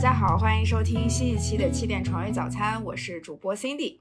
[0.00, 3.98] 大家好，欢迎收听新一期的七点床位早餐，我是主播 Cindy。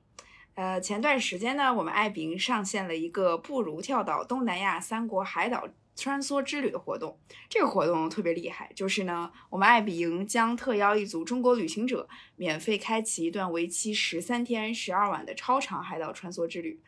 [0.56, 5.68] 呃，前段时间呢，我们爱彼迎上线了一个不如跳岛东南亚三国海岛
[5.98, 7.20] 穿梭之旅的活动。
[7.50, 12.08] 这个活动特别厉害，就是呢，我们爱彼迎将特邀一组中国旅行者，
[12.38, 16.80] 免费开启一段为期十三天十二晚的超长海岛穿梭之旅。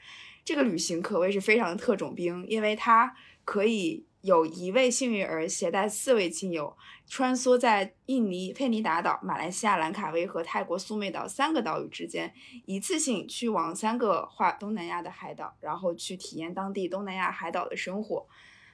[0.46, 4.05] 这个旅行可谓是非常的特种兵，因为它可以。
[4.21, 12.31] 有一位幸运儿携带四位亲友，穿梭在印尼佩尼达岛、马来西亚兰卡威和泰国苏梅岛三个岛屿之间，
[12.65, 18.27] 一次性去往三个划东南亚的海岛，然后去体验当地东南亚海岛的生活。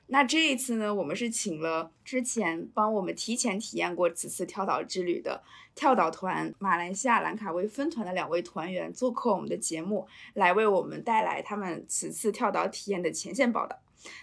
[0.09, 5.43] 那这一次呢，我们是请了之前帮我们提前体验过此次跳岛之旅的
[5.75, 13.77] 跳岛团马来西亚兰卡威分团的两位团员做客我们的节目，来为我们带来他们此次跳岛体验的前线报道。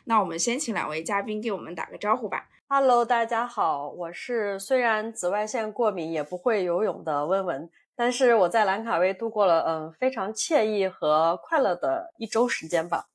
[0.05, 2.49] 那我们先请两位嘉宾给我们打个招呼吧。
[2.67, 13.09] Hello，大家好，我是虽然紫外线过敏也不会游泳的温文，但是我在兰卡威度过了嗯非常惬意和快乐的一周时间吧。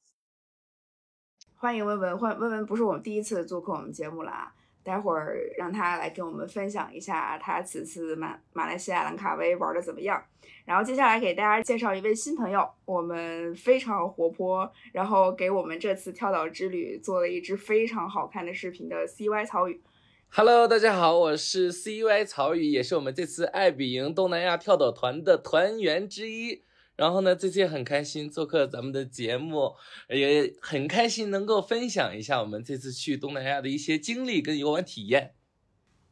[1.56, 4.54] 欢迎温文，欢温文不是我们第一次做客我们节目了啊。
[4.90, 10.20] 待会儿让他来跟我们分享一下他此次马马来西亚兰卡威玩的怎么样。
[10.66, 19.80] 然后接下来给大家介绍一位新朋友，我们非常活泼，然后给我们这次跳岛之旅做了一支非常好看的视频的 CY 曹宇。
[20.30, 26.64] Hello，大家好，我是 CY 曹宇，也是我们这次爱比营东南亚跳岛团的团员之一。
[27.00, 29.74] 然后呢，这次也很开心做客咱们的节目，
[30.10, 35.32] 也很开心能够分享一下我们这次去东南亚的一些经历跟游玩体验。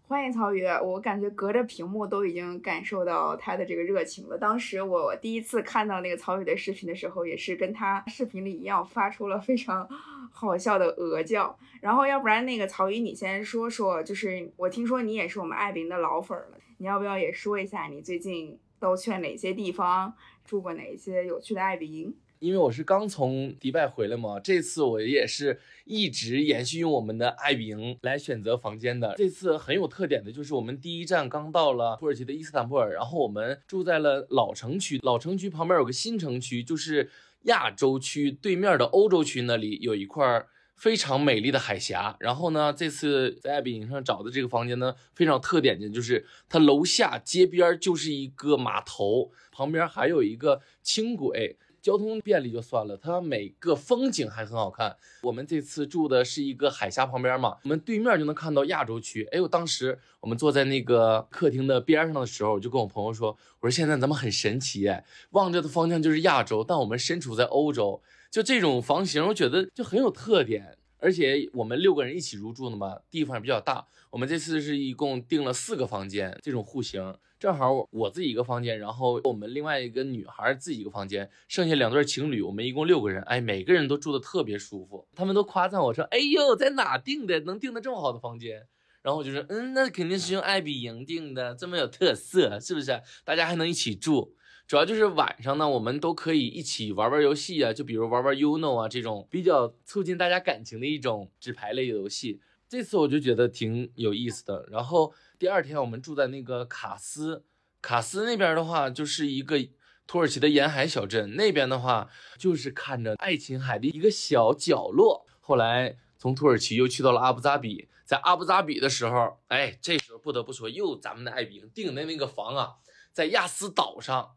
[0.04, 4.38] 欢迎曹宇，我感觉隔着屏幕都已经感受到他的这个热情了。
[4.38, 9.86] 当时我第一次看到那个曹宇的视频的时候，也是跟他视频里一样，发出了非常
[10.32, 11.60] 好笑的鹅叫。
[11.82, 20.14] 然后要不然那个曹宇，你先说说，就是我听说你也是我们爱宾的老粉了，你要不要也说一下你最近都去了哪些地方？
[20.46, 22.16] 住过哪些有趣的爱比营？
[22.40, 29.16] 因为我是刚从迪拜回来嘛，这次我也是一直延续用我们的爱比营来选择房间的。
[29.18, 35.00] 这次很有特点的就是我们第一站刚到了土耳其的伊斯坦布尔，然后我们住在了老城区。
[35.02, 37.10] 老城区旁边有个新城区，就是
[37.44, 40.46] 亚洲区对面的欧洲区那里有一块
[40.78, 42.16] 非常美丽的海峡。
[42.22, 49.32] 然后呢，这次在爱比营上找的这个房间呢，非常特点的就是它楼下街边就是一个码头。
[49.52, 54.96] 旁边还有一个轻轨，交通便利就算了，它每个风景还很好看。
[55.24, 59.28] 我们这次住的是一个海峡旁边嘛，我们对面就能看到亚洲区。
[59.32, 68.00] 哎呦，当时我们坐在那个客厅的边上的时候，我就跟我朋友说：“我说现在咱们很神奇，哎，望着的方向就是亚洲，但我们身处在欧洲，
[68.32, 70.78] 就这种房型，我觉得就很有特点。
[71.00, 73.86] 而且我们六个人一起入住的嘛，地方也比较大。
[74.10, 83.22] 我们这次是一共订了四个房间，这种户型。”正好我自己一个房间，然后我们另外一个女孩自己一个房间，剩下两对情侣，我们一共六个人。
[83.24, 87.40] 哎，每个人都住的特别舒服，他们都夸赞我说：“哎呦，在哪订的？
[87.42, 88.66] 能订的这么好的房间？”
[89.04, 93.00] 然后我就说：“嗯，那肯定是用爱彼迎订的，这么有特色，是不是？
[93.24, 94.34] 大家还能一起住，
[94.68, 102.42] 主要就是晚上呢，我们都可以一起玩玩游戏啊，就比如玩玩 UNO 啊这种比较促进大家感情的一种纸牌类游戏。
[102.68, 105.14] 这次我就觉得挺有意思的，然后。
[105.40, 107.46] 第二天我们住在那个卡斯，
[107.80, 109.60] 卡斯那边的话就是一个
[110.08, 115.28] 土耳其的沿海小镇，那边的话就是看着爱琴海的一个小角落。
[115.40, 122.78] 后来从土耳其又去到了阿布扎比，在阿布扎比的时候，哎，这时候不得不说，又咱们的爱宾订的那个房啊，
[123.14, 124.37] 在亚斯岛上，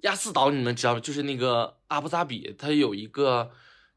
[0.00, 3.50] 亚斯岛你们知道吗就是那个阿布扎比，它有一个。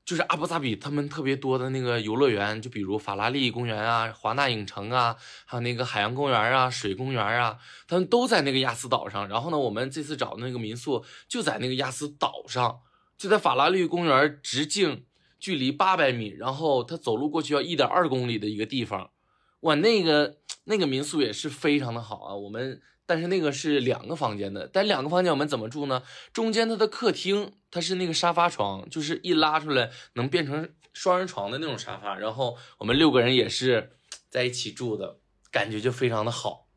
[0.08, 5.14] 就是阿布扎比他们特别多的那个游乐园，就比如法拉利公园啊、华纳影城啊，
[5.44, 7.60] 还有那个海洋公园啊、水公园啊，
[7.90, 9.28] 他们都在那个亚斯岛上。
[9.28, 12.80] 然后呢，我们这次找的那个民宿就在那个亚斯岛上，
[13.18, 15.04] 就在法拉利公园直径
[15.42, 19.12] 距离八百米，然后他走路过去要一点二公里的一个地方。
[19.60, 22.82] 哇，那个那个民宿也是非常的好啊，我们。
[23.08, 26.04] 但是那个是两个房间的，但两个房间我们怎么住呢？
[26.34, 32.20] 中间它的客厅它是那个沙发床，就是一拉出来能变成双人床的那种沙发。
[32.20, 33.94] 然后我们六个人也是
[34.30, 35.20] 在一起住的，
[35.50, 36.68] 感觉就非常的好。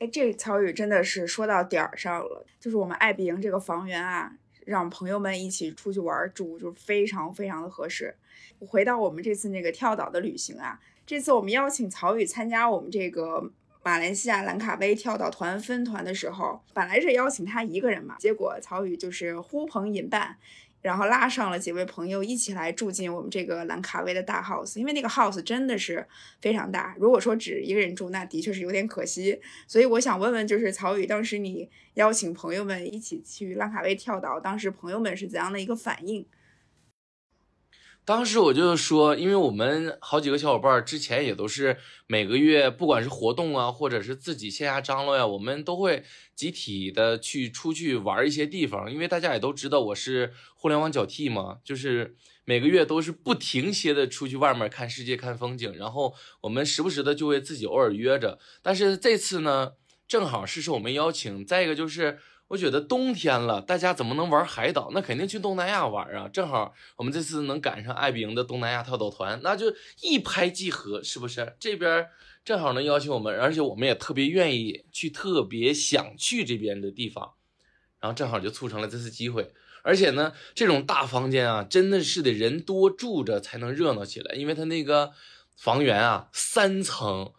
[0.00, 4.32] 哎，这曹宇真的是说到点儿上了，就是我们爱彼迎这个房源啊，
[4.66, 8.16] 让朋友们一起出去玩住，就非常非常的合适。
[8.58, 13.52] 回到我们这次那个跳岛的旅行啊，这次我们邀请曹宇参加我们这个。
[13.84, 20.36] 马来西亚兰卡威跳岛团分团的时候，本来是邀请他一个人嘛，结果曹宇就是呼朋引伴，
[20.82, 26.06] 然后拉上了几位朋友一起来住进我们这个兰卡威的大 house，因为那个 house 真的是
[26.40, 26.94] 非常大。
[26.98, 29.40] 如果说只一个人住，那的确是有点可惜。
[29.66, 36.24] 所以我想问问，就是曹宇，当时你邀请朋友们一起去兰卡威跳岛，当时朋友们是怎样的一个反应？
[38.04, 41.76] 当时我就说，因为我们好几个小伙伴之前也都是
[42.08, 46.02] 每个月，不管是活动啊，或者是自己线下张罗呀，我们都会
[46.34, 48.92] 集体的去出去玩一些地方。
[48.92, 55.72] 因为大家也都知道我是互联网脚 T 嘛，就是每个月都是不停歇的出去外面看世界、看风景。
[55.76, 59.74] 然后我们时不时的就会自己偶尔约着，但是这次呢，
[60.08, 61.46] 正好是受我们邀请。
[61.46, 62.18] 再一个就是。
[62.52, 64.90] 我觉得冬天了，大家怎么能玩海岛？
[64.92, 66.28] 那肯定去东南亚玩啊！
[66.28, 71.56] 正好我们这次能赶上爱彼迎的东南亚跳岛团，那就一拍即合，是不是？
[71.58, 72.06] 这边
[72.44, 77.32] 正好能邀请我们，而且我们也特别愿意去，特别想去这边的地方，
[78.00, 79.50] 然后正好就促成了这次机会。
[79.82, 85.12] 而且呢，这种大房间啊，真的是得人多住着才能热闹起来，因为它那个
[85.56, 87.32] 房源啊，三层。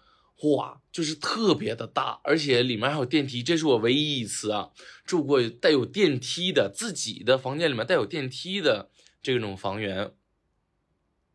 [0.44, 4.72] 哇，就是特别的大，而且里面还有电梯，这是我唯一一次啊
[5.06, 8.90] 住过带有电梯的自己的房间里面带有电梯的
[9.22, 10.12] 这种房源，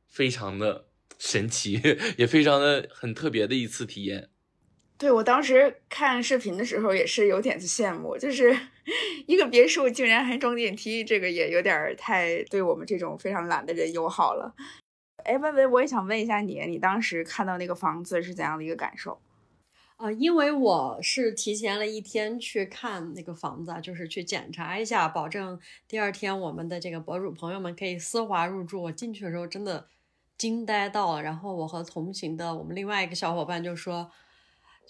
[0.06, 0.88] 非常的
[1.19, 1.81] 神奇，
[2.19, 4.28] 也非常的很特别的一次体验。
[4.99, 8.55] 对我当时看视频的时候也是有点子羡慕，就是
[9.26, 14.55] 一个别墅竟然还装电梯，这个也有点太对我们这种非常懒的人友好了。
[15.28, 19.20] 哎，薇薇，我也想问一下你，你当时看到那个房子是怎样的一个感受？
[19.98, 28.82] 啊，因为我是提前了一天去看那个房子，就是去检查一下，保证第二天我们的这个博主朋友们可以丝滑入住。
[28.84, 29.86] 我进去的时候真的
[30.38, 34.10] 惊呆到了，然后我和同行的我们另外一个小伙伴就说。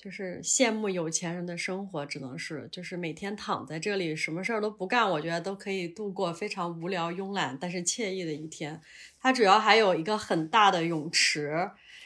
[0.01, 8.81] 就是羡慕有钱人的生活，只能是就是每天躺在这里，什么事儿都不干，我觉得都可以度过非常无聊、慵懒但是惬意的一天。
[9.21, 11.49] 它主要还有一个很大的泳池，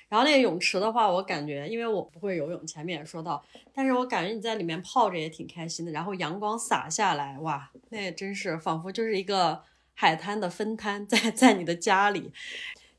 [0.08, 3.44] 然后那个泳池的话，我感觉因为我不会游泳，前面也说到，
[3.74, 5.92] 但是我感觉你在里面泡着也挺开心的。
[5.92, 9.62] 然后阳光洒下来，哇，那真是仿佛就是一个
[9.92, 12.32] 海滩的分摊在在你的家里。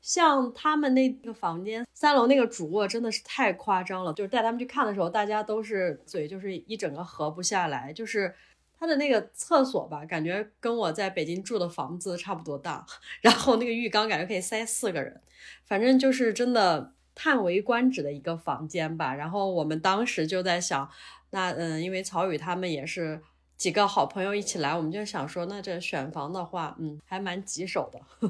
[0.04, 7.90] 像他们那个房间三楼那个主卧真的是太夸张了，就是带他们去看的时候，大家都是嘴就是一整个合不下来。
[7.90, 8.34] 就是
[8.78, 12.84] 他的那个厕所吧，感觉跟我在北京住的房子差不多大，
[13.22, 15.22] 然后那个浴缸感觉可以塞四个人，
[15.64, 19.14] 反正就是真的叹为观止的一个房间吧。
[19.14, 20.86] 然后我们当时就在想，
[21.30, 23.22] 那嗯，因为曹宇他们也是
[23.56, 28.28] 几个好朋友一起来，我们就想说，那这选房的话，嗯，还蛮棘手的。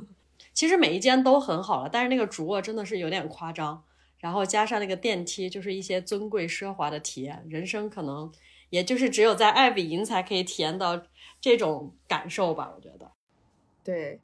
[0.54, 3.84] 其实每一间都很好了，但是那个主卧真的是有点夸张，
[4.18, 8.32] 然后加上那个电梯，就是一些尊贵奢华的体验，人生可能
[8.70, 11.02] 也就是只有在爱彼迎才可以体验到
[11.40, 13.10] 这种感受吧，我觉得。
[13.82, 14.20] 对，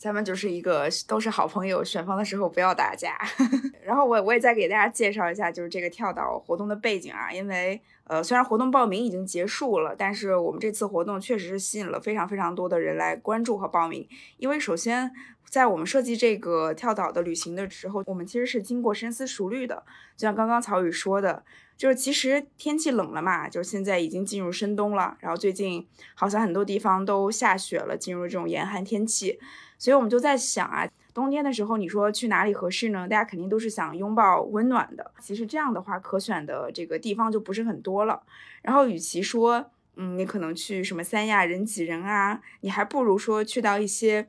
[0.00, 3.18] 咱们就是一个都是好朋友，选房的时候不要打架。
[3.84, 14.08] 然后我我也再给大家介绍一下，就是这个跳岛活动的背景啊，因为呃虽然活动报名已经结束了，但是我们这次活动确实是吸引了非常非常多的人来关注和报名，
[14.38, 15.12] 因为首先。
[15.48, 19.82] 在我们设计这个跳岛的旅行的时候，我们其实是经过深思熟虑的。
[20.16, 21.42] 就像刚刚曹宇说的，
[21.76, 25.16] 就是其实天气冷了嘛，就是现在已经进入深冬了。
[25.18, 29.40] 然后最近好像很多地方都下雪了，进入这种严寒天气。
[29.80, 33.08] 所以我们就在想啊，冬天的时候你说去哪里合适呢？
[33.08, 35.10] 大家肯定都是想拥抱温暖的。
[35.20, 38.22] 其实这样的话，可选的这个地方就不是很多了。
[38.62, 44.28] 然后与其说，嗯，你可能去什么三亚人挤人啊，你还不如说去到一些。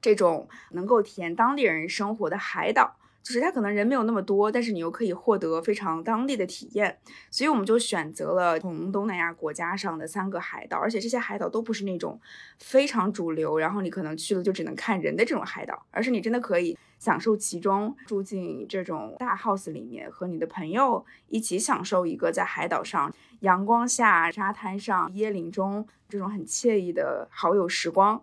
[0.00, 6.98] 这种能够体验当地人生活的海岛，就是它可能人没有那么多，但是你又可以获得非常当地的体验。
[7.30, 12.20] 所以我们就选择了从东南亚国家上的三个海岛，而且这些海岛都不是那种
[12.58, 28.22] 非常主流，然后你可能去了就只能看人的这种海岛，而是你真的可以享受其中，住进这种大 house 里面，和你的朋友一起享受一个在海岛上阳光下、沙滩上、椰林中这种很惬意的好友时光。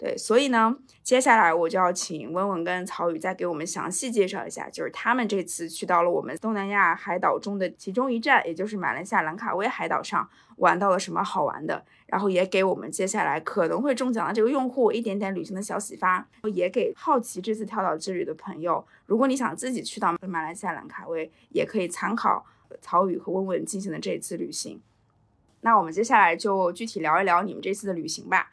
[0.00, 10.26] 对，所以呢，接下来我就要请温文跟曹宇再给我们详细介绍一下，就是他们这次去到了我们东南亚海岛中的其中一站，也就是马来西亚兰卡威海岛上，
[10.56, 22.46] 玩到了什么好玩的，然后也给我们接下来可能会中奖的这个用户一点点旅行的小启发，也给好奇这次跳岛之旅的朋友，如果你想自己去到马来西亚兰卡威，也可以参考
[22.80, 24.80] 曹宇和温文进行的这一次旅行。
[25.60, 28.50] 那我们接下来就具体聊一聊你们这次的旅行吧。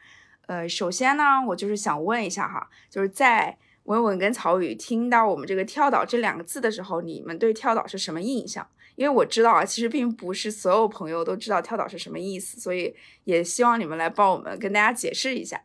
[0.48, 8.66] 呃，首先呢，我就是想问一下哈，就是在文文跟曹宇听到我们这个跳岛这两个字的时候，你们对跳岛是什么印象？
[8.96, 15.62] 因为我知道啊，其实并不是所有朋友都知道跳岛是什么意思，所以也希望你们来帮我们跟大家解释一下。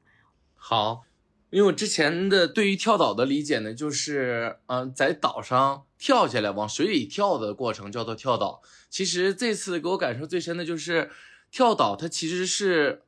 [0.54, 1.06] 好，
[1.50, 8.62] 因为我之前的对于跳岛的理解呢，就是嗯、在岛上跳下来往水里跳的过程叫做跳岛。
[8.90, 11.10] 其实这次给我感受最深的就是
[11.50, 13.04] 跳岛，它其实是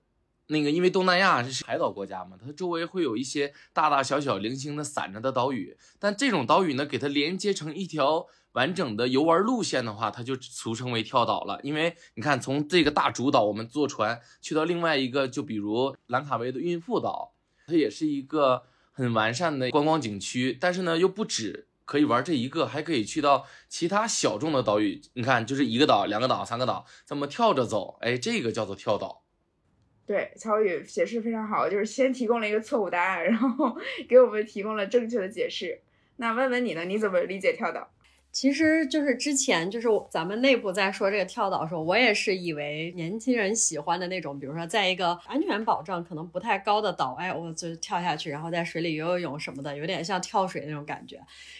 [0.47, 8.27] 那个因为东南亚是海岛国家嘛，它周围会有一些大大小小零星的散着的岛屿，但这种岛屿呢，给它连接成一条。
[8.55, 11.59] 完整的游玩路线的话，它就俗称为跳岛了。
[11.61, 17.33] 因为你看，从这个大主岛，我们坐船去到另外一个，就比如兰卡威的孕妇岛，
[17.67, 20.57] 它也是一个很完善的观光景区。
[20.57, 25.01] 但是呢，又不止可以玩这一个，还可以去到其他小众的岛屿。
[25.15, 29.24] 你看，就是一个岛、两个岛、三个岛，这么跳着走，哎，这个叫做跳岛。
[30.07, 33.75] 对，乔宇解释非常好，就是先提供了一个错误答案，然后
[34.07, 35.81] 给我们提供了正确的解释。
[36.17, 36.85] 那问问你呢？
[36.85, 37.89] 你怎么理解跳岛？
[38.31, 51.19] 其实就是之前就是咱们内部在说这个跳岛的时候，我也是以为年轻人喜欢的那种，比如说在一个安全保障可能不太高的岛，哎，我就跳下去，然后在水里游游泳什么的，有点像跳水那种感觉。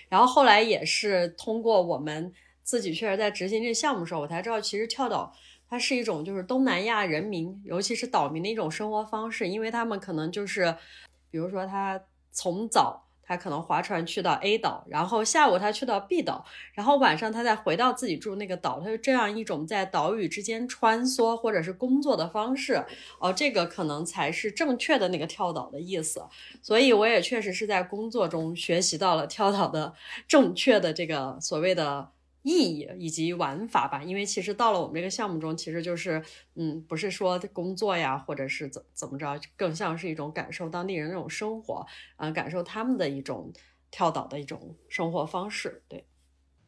[0.09, 5.33] 然后后来也是通过我们自己确实在执行这项目的时候，我才知道其实跳岛
[5.69, 10.75] 它是一种就是东南亚人民，尤其是岛民的一种生活方式，因为他们可能就是，
[11.29, 13.01] 比如说他从早。
[13.27, 16.45] 他可能划船去到 A 岛，然后下午他去到 B 岛，
[16.75, 22.85] 然后晚上他再回到自己住那个岛，他就这样一种在岛屿之间穿梭或者是工作的方式，
[23.19, 26.23] 哦，这个可能才是正确的那个跳岛的意思。
[26.61, 29.95] 所以我也确实是在工作中学习到了跳岛的
[30.27, 32.11] 正确的这个所谓的。
[32.45, 36.23] 意义以及玩法吧，因为其实到了我们这个项目中，其实就是，
[36.53, 41.83] 嗯，不是说工作呀，或者是怎怎么着，更像是一种感受当地人那种生活，
[42.17, 43.51] 嗯、呃，感受他们的一种
[43.89, 45.81] 跳岛的一种生活方式。
[45.87, 46.05] 对，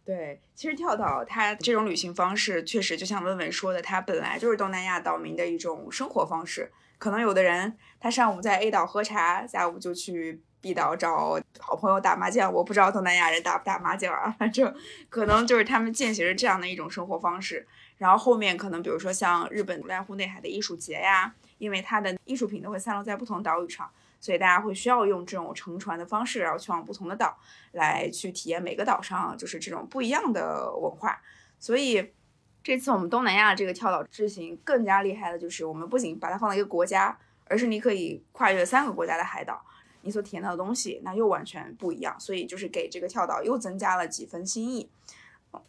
[0.03, 6.71] 对，其实跳岛它这种旅行方式，确实就像温文说的，它本来就是东南亚岛民的一种生活方式。
[6.97, 10.41] 可能有的人他上午在 A 岛喝茶，下午就去。
[10.59, 14.73] B 岛找好朋友打麻将，我不知道东南亚人打不打麻将啊，反正
[15.09, 17.67] 可能就是他们践行着这样的一种生活方式。
[17.97, 27.37] 然后后面可能比如说像日本濑户内海的艺术节呀，因为它的艺术品都会散落在不同岛屿上，所以大家会需要用这种乘船的方式，然后去往不同的岛
[27.71, 31.19] 来去体验每个岛上就是这种不一样的文化。
[31.59, 32.13] 所以
[32.61, 39.63] 这次我们东南亚这个跳岛之行更加厉害的就是，我们不仅把它放在一个国家，而是你可以跨越三个国家的海岛。
[40.07, 44.89] 你所体验到的东西，那又完全不一样，所以就是给这个跳岛又增加了几分新意。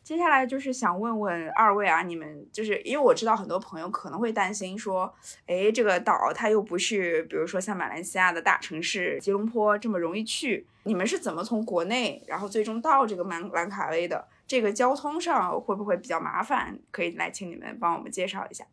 [0.02, 5.12] 接下来就是想问问二位啊，你们就是因为我知道很多朋友可能会担心说，
[5.46, 14.28] 哎，这个岛它又不是，比如说像马来西亚的大城市吉隆坡这么容易去，你们是怎么从国内然后最终到这个兰兰卡威的？
[14.46, 16.78] 这个交通上会不会比较麻烦？
[16.90, 18.66] 可以来请你们帮我们介绍一下。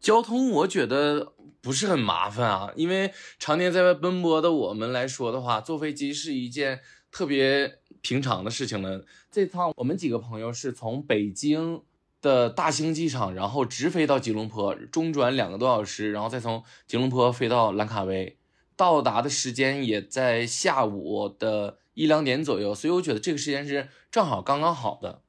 [0.00, 1.32] 交通我觉得
[1.62, 9.04] 不是很麻烦啊，因为常年在外奔波的我们来说的话，坐飞机是一件特别平常的事情了。
[9.30, 11.82] 这趟我们几个朋友是从北京
[12.22, 18.38] 的大兴机场，然后直飞到吉隆坡，中转两个多小时，然后再从吉隆坡飞到兰卡威，
[18.76, 25.22] 到达的时间也在下午的一两点左右，所以我觉得这个时间是正好刚刚好的。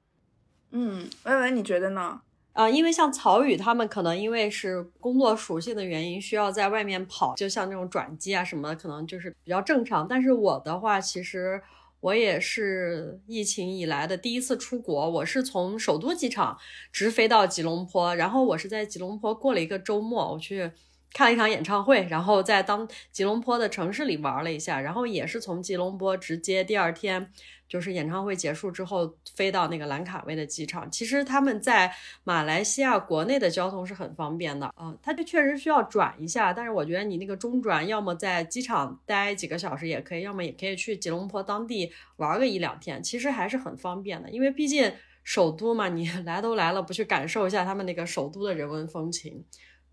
[0.72, 2.22] 嗯，文文你觉得呢？
[2.54, 10.08] 啊、因为像曹宇他们可能因为是工作属性的原因，需要在外面跑，就像那种转机啊什么的，可能就是比较正常。
[10.08, 11.62] 但是我的话，其实
[12.02, 16.58] 我也是疫情以来的第一次出国，我是从首都机场
[16.92, 20.70] 直飞到吉隆坡，然后我是在吉隆坡过了一个周末，我去
[21.14, 27.32] 看了一场演唱会，然后在当吉隆坡的城市里玩了一下，然后也是从吉隆坡直接第二天。
[27.72, 31.90] 就是演唱会结束之后飞到那个兰卡威的机场，其实他们在
[32.26, 44.92] 马来西亚国内的交通是很方便的，嗯，它就确实需要转一下，但是我觉得你那个中转，要么在机场待几个小时也可以，要么也可以去吉隆坡当地玩个一两天，其实还是很方便的，因为毕竟
[45.24, 49.46] 首都嘛，你 来都来了，不去感受一下他们那个首都的人文风情。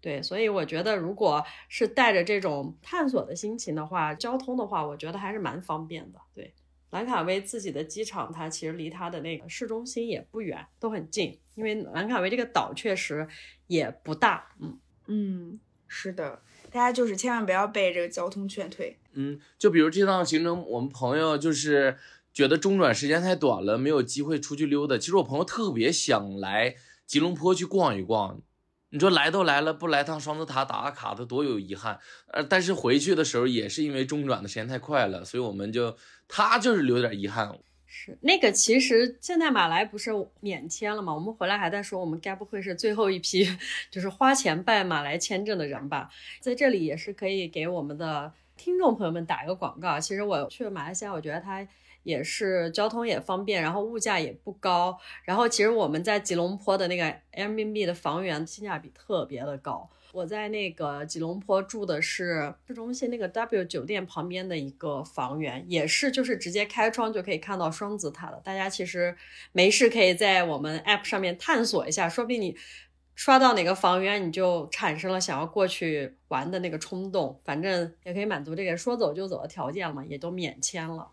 [0.08, 6.54] 对，所以我觉得，如果是带着这种探索的心情的话，交通的话，我觉得还是蛮方便的，对。
[6.88, 11.38] 兰卡威自己的机场，它其实离它的那个市中心也不远，都很近。
[11.56, 13.28] 因为兰卡威这个岛确实
[13.66, 18.96] 也不大，嗯嗯，是的，大家就是千万不要被这个交通劝退。
[19.12, 21.98] 嗯，就比如这趟行程，我们朋友就是
[22.32, 24.96] 觉得中转时间太短了，没有机会出去溜达。
[24.96, 28.40] 其实我朋友特别想来吉隆坡去逛一逛。
[28.90, 31.98] 你说来都来了，不来趟双子塔打个卡，他多有遗憾。
[32.32, 37.58] 呃，但是回去的时候也是因为中转的时间太快了，所以我们就他就是留点遗憾。
[37.86, 41.14] 是那个，其实现在马来不是免签了吗？
[41.14, 43.46] 我们回来还在说，我们该不会是最后一批
[43.90, 46.10] 就是花钱办马来签证的人吧？
[46.40, 51.66] 在这里也是可以给我们的听众朋友们打一个广告，其实我去马来西亚，我觉得它
[52.08, 59.90] 也是交通也方便，然后物价也不高，然后其实我们在吉隆坡的那个 Airbnb 的房源性价比特别的高。
[60.12, 68.40] 我在那个吉隆坡住的是市中心那个 W 酒店旁边的一个房源，也是就是直接开窗就可以看到双子塔的。
[68.42, 69.14] 大家其实
[69.52, 72.56] 没事可以在我们 App 上面探索一下，说不定你
[73.14, 77.38] 刷到哪个房源，你就产生了想要过去玩的那个冲动。
[77.44, 81.06] 反正也可以满足这个说走就走的条件嘛，也都免签了。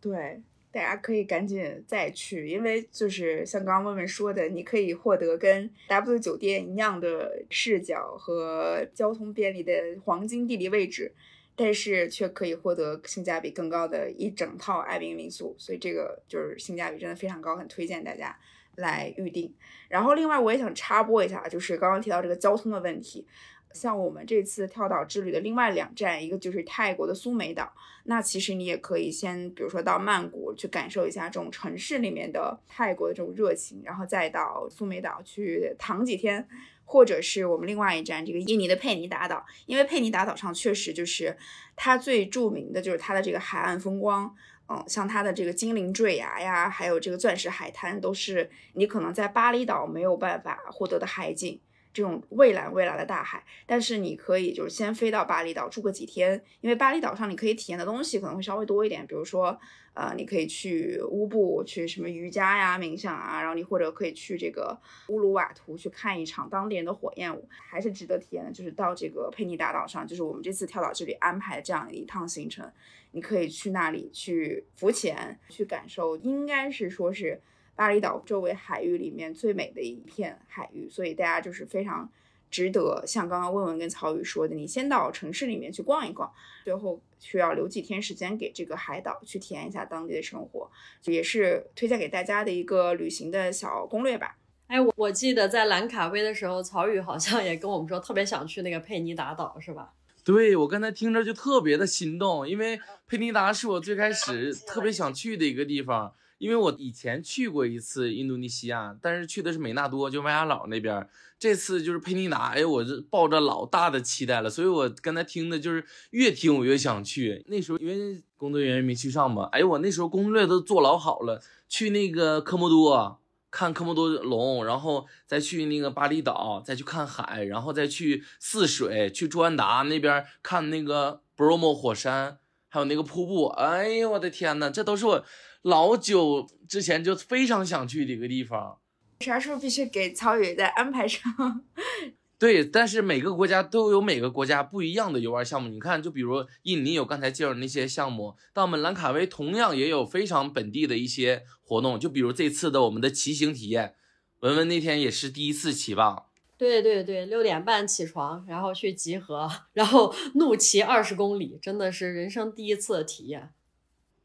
[0.00, 0.40] 对。
[0.72, 9.72] 大家可以赶紧再去，因为就是像刚刚问问说的，你可以获得跟 W 酒店一样的视角和交通便利的
[10.04, 11.12] 黄金地理位置，
[11.56, 18.38] 但是却可以获得性价比更高的一整套爱宾民宿，所以这个就是性价比真的非常高，很推荐大家
[18.76, 19.52] 来预定。
[19.88, 23.26] 然后另外我也想插播一下，就是刚刚提到这个交通的问题。
[23.72, 27.72] 像我们这次跳岛之旅的另外两站，一个就是泰国的苏梅岛。
[28.04, 36.48] 那其实你也可以先，比如说到曼谷去感受一下这种城市里面的泰国的这种热情，然后再到苏梅岛去躺几天，
[36.84, 39.44] 或者是我们另外一站这个印尼的佩尼达岛。
[39.66, 41.36] 因为佩尼达岛上确实就是
[41.76, 44.34] 它最著名的就是它的这个海岸风光，
[44.68, 51.60] 嗯，像它的这个精灵坠崖呀，还有这个钻石海滩，都是你可能在巴厘岛没有办法获得的海景。
[51.92, 59.58] 这种蔚蓝蔚蓝的大海，但是你可以就是先飞到巴厘岛住个几天，因为巴厘岛上你可以体验的东西可能会稍微多一点，比如说，
[59.94, 64.78] 呃，你可以去乌布去什么瑜伽呀、冥想啊，然后你或者可以去这个
[65.08, 68.52] 乌鲁瓦图去看一场当地人的火焰舞，还是值得体验的。
[68.52, 72.70] 就是到这个佩尼达岛上，就是我们这次跳岛之旅安排这样一趟行程，
[73.10, 77.42] 你可以去那里去浮潜，去感受，应该是说是。
[77.80, 82.06] 巴厘岛周围海域里面最美的一片海域，所以大家就是非常
[82.50, 86.30] 值得，像刚刚问问跟曹宇说的，你先到城市里面去逛一逛，
[86.62, 90.70] 最后需要留几天时间给这个海岛去体验一下当地的生活，
[91.06, 94.36] 也是推荐给大家的一个旅行的小攻略吧。
[94.66, 99.94] 哎，我我记得在兰卡威的时候，曹宇好像也跟我们说特别想去那个佩尼达岛，是吧？
[100.22, 102.78] 对我刚才听着就特别的心动，因为
[103.08, 106.14] 佩尼达是我最开始特别想去的一个地方。
[106.40, 111.06] 因为我以前去过一次印度尼西亚，但是去的是美纳多，就麦亚老那边。
[111.38, 117.44] 这次就是佩尼达，哎，我这抱着老大的期待了，所以我刚才听的就是越听我越想去。
[117.48, 132.38] 那时候因为工作原因没去上嘛，哎，我那时候攻略都做老好了，去那个科莫多看科莫多龙，然后再去那个巴厘岛，再去看海，然后再去泗水，去朱安达那边看那个 Bromo 火山，
[132.70, 133.46] 还有那个瀑布。
[133.48, 135.24] 哎呦，我的天呐，这都是我。
[135.62, 138.78] 老久之前就非常想去的一个地方，
[139.20, 141.22] 啥时候必须给曹宇再安排上？
[142.38, 145.68] 对，但是每个国家都有每个国家不一样的游玩项目。
[145.68, 152.00] 你看，就比如印尼有刚才介绍的那些项目，但我们兰卡威同样也有非常本地的一些活动。
[152.00, 153.94] 就比如这次的我们的骑行体验，
[154.38, 156.28] 文文那天也是第一次骑吧？
[156.56, 163.50] 对对对，六点半起床，然后去集合，然后怒骑二十公里，真的是人生第一次的体验。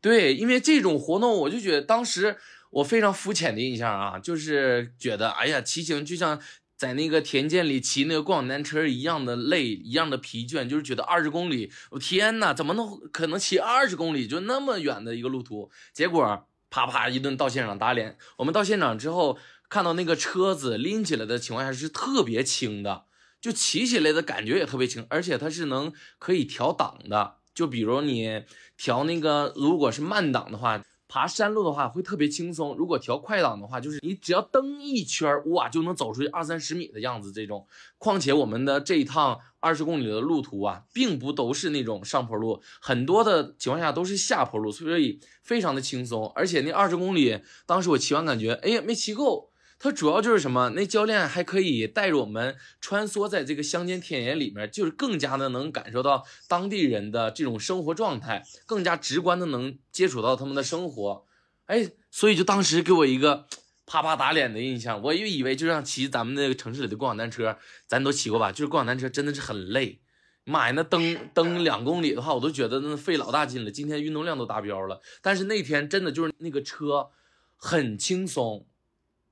[0.05, 2.37] 对，因为这种活动，我就觉得当时
[2.69, 6.39] 我非常肤浅的印象啊，就是觉得，哎呀，骑行就像
[6.77, 15.71] 在那个田间里骑那个共享单车一样的累，一样的疲倦，就是觉得二十公里，我天呐，怎么能可能骑二十公里就那么远的一个路途？
[15.91, 18.19] 结果啪啪一顿到现场打脸。
[18.37, 23.05] 我们到现场之后，看到那个车子拎起来的情况下是特别轻的，
[23.41, 27.37] 就骑起来的感觉也特别轻，而且它是能可以调档的。
[27.55, 28.43] 就比如你
[28.77, 37.31] 调那个，如果是慢档的话，爬山路的话会特别轻松；如果调快档的话，就是你只要蹬一圈，哇，就能走出去二三十米的样子。
[37.31, 46.27] 这种，况且我们的这一趟二十公里的路途啊，并不都是那种上坡路，很多的情况下都是下坡路，所以非常的轻松。
[46.35, 49.51] 而且那二十公里，当时我骑完感觉，哎呀，没骑够。
[49.77, 50.69] 它主要就是什么？
[50.69, 61.25] 那教练还可以带着我们穿梭在这个乡间田野里面，就是更加的能感受到当地人的这种生活状态，更加直观的能接触到他们的生活。
[61.65, 63.45] 哎，所以就当时给我一个
[63.85, 65.01] 啪啪打脸的印象。
[65.01, 68.51] 我又以为就像骑咱们那个城市里的共享单车，咱都骑过吧？
[68.51, 70.01] 就是共享单车真的是很累。
[70.45, 73.69] 妈呀，那蹬蹬两公里的话，我都觉得那费老大劲了。
[73.69, 77.09] 今天运动量都达标了，但是那天真的就是那个车
[77.55, 78.67] 很轻松。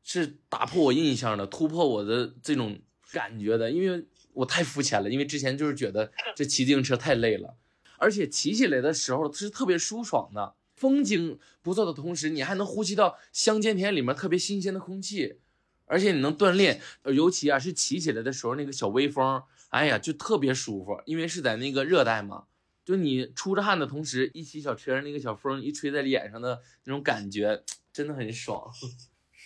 [0.04, 2.80] 是打破我印象的，突破我的这种
[3.12, 5.10] 感觉的，因为我太肤浅了。
[5.10, 7.56] 因为之前就是觉得这骑自行车太累了，
[7.98, 15.38] 而且骑起来的时候是特别舒爽的，风景不错的同时，你还能呼吸到乡间田里面特别新鲜的空气，
[15.86, 16.82] 而且你能锻炼。
[17.06, 21.02] 尤其啊，是骑起来的时候那个小微风，哎呀，就特别舒服。
[21.06, 22.46] 因为是在那个热带嘛，
[22.84, 27.64] 就你出着汗的同时，一骑小车，那个小风一吹在脸上的那种感觉，
[27.94, 28.70] 真的很爽。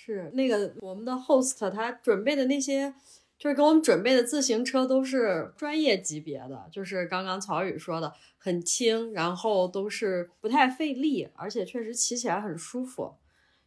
[0.07, 2.93] 是那个我们的 host 他准备的那些，
[3.37, 13.15] 就是给我们准备的自行车都是专业级别的，就是刚刚曹宇说的很轻，然后都是不太费力，而且确实骑起来很舒服。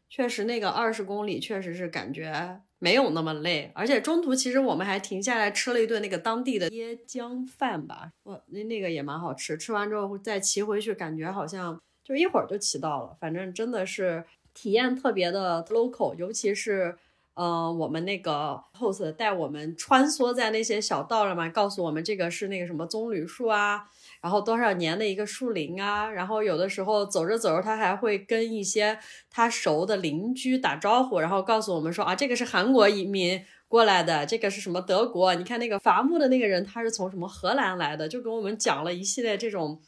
[0.09, 9.59] 确实那个二十公里确实是感觉没有那么累，而且中途其实我们还停下来吃了一顿那个当地的椰浆饭吧，我那那个也蛮好吃。
[9.59, 14.25] 吃完之后再骑回去，感觉好像就一会儿就骑到了，反正真的是。
[14.55, 16.97] 体验特别的 local，尤其是，
[17.35, 23.85] 呃，我们那个 host 带我们穿梭在那些小道上嘛，告诉我们这个是那个什么棕榈树啊，
[24.21, 28.99] 然后多少年的一个树林啊，然后有的时候走着走着，他还会跟一些
[29.31, 39.81] 他熟的邻居打招呼，然后告诉我们说啊，这个是韩国移民过来的，这个是什么德国，你看那个伐木的那个人他是从什么荷兰来的，就给我们讲了一系列这种。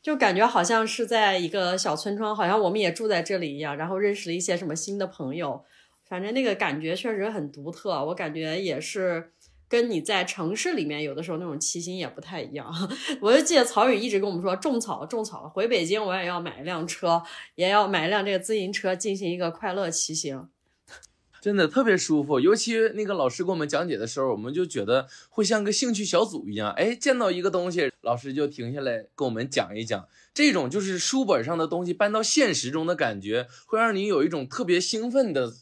[0.00, 5.64] 就感觉好像是在一个小村庄，好像我们也住在这里一样，然后认识了一些什么新的朋友，
[6.08, 8.04] 反正那个感觉确实很独特。
[8.06, 9.32] 我感觉也是
[9.68, 12.72] 跟你在城市里面有的时候那种骑行也不太一样。
[13.20, 17.22] 我就记得曹宇一直跟我们说种草种草，回北京我也要买一辆车，
[17.56, 20.48] 也要买一辆这个自行车进行一个快乐骑行。
[21.40, 26.72] 真的特别舒服，尤其那个老师给我们讲解的时候，我们就觉得会像个兴趣小组一样。
[26.72, 30.08] 哎，见到一个东西，老师就停下来跟我们讲一讲。
[30.34, 35.52] 这种就是书本上的东西搬到现实中的感觉，会让你有一种特别兴奋的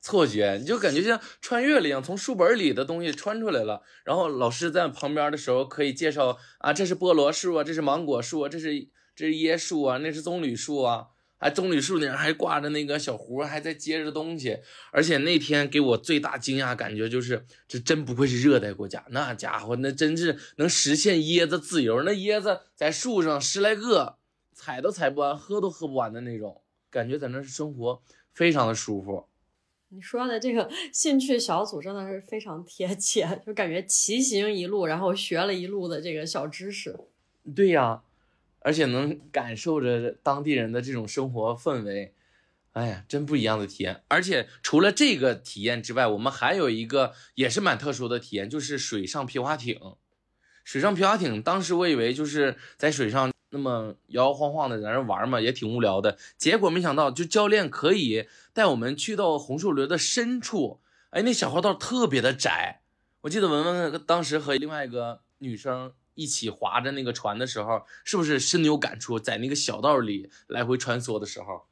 [0.00, 3.82] 错觉，你就感觉像穿越了一样，从书本里的东西穿出来了。
[4.04, 11.06] 然后老师在旁边的时候可以介绍啊，这是菠萝树啊，这是芒果树啊，这是这是椰树啊，那是棕榈树啊。
[11.40, 14.58] 还棕榈树顶上还挂着那个小壶，还在接着东西。
[14.92, 22.02] 而且那天给我最大惊讶感觉就是，这真不愧是热带国家，那家伙那真是能实现椰子自由。
[22.02, 24.18] 那椰子在树上十来个，
[24.52, 28.02] 采都采不完，喝都喝不完的那种感觉，在那生活
[28.34, 29.24] 非常的舒服。
[29.88, 36.94] 你说的这个兴趣小组真的是非常贴切，就感觉骑行一路，然后学了一路的这个小知识。
[37.56, 38.02] 对呀。
[38.60, 42.14] 而且能感受着当地人的这种生活氛围，
[42.72, 44.02] 哎呀，真不一样的体验。
[44.08, 49.78] 而且除了这个体验之外，我们还有一个也是蛮特殊的体验，就是水上皮划艇。
[50.62, 56.18] 水上皮划艇，当时我以为就是在水上那么摇摇晃晃的在那玩嘛，也挺无聊的。
[56.36, 60.80] 结果没想到，就教练可以带我们去到红树林的深处。
[61.10, 62.82] 哎，那小河道特别的窄。
[63.22, 65.92] 我记得文文当时和另外一个女生。
[66.14, 69.18] 一起划着那个船的时候，是不是深有感触？
[69.18, 71.62] 在那个小道里来回穿梭的时候，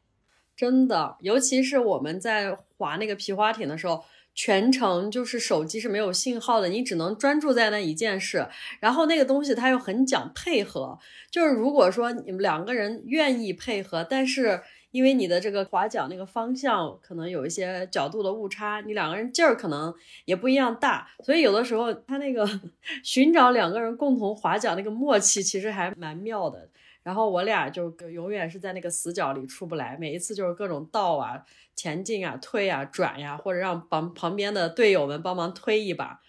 [0.57, 8.48] 真的，尤其是我们在划那个皮划艇的时候，全程就是手机是没有信号的，你只能专注在那一件事。
[8.81, 10.98] 然后那个东西它又很讲配合，
[11.31, 14.62] 就是如果说你们两个人愿意配合，但是。
[14.90, 22.48] 因为你的这个划桨那个方向可能有一些角度的误差，你两个人劲儿可能也不一样大，所以有的时候他那个
[23.05, 26.68] 寻找两个人共同划桨那个默契其实还蛮妙的。
[27.03, 31.42] 然后我俩就永远是在那个死角里出不来，每一次就是各种倒啊、
[31.74, 36.20] 前进啊、推啊、转呀，或者让旁旁边的队友们帮忙推一把。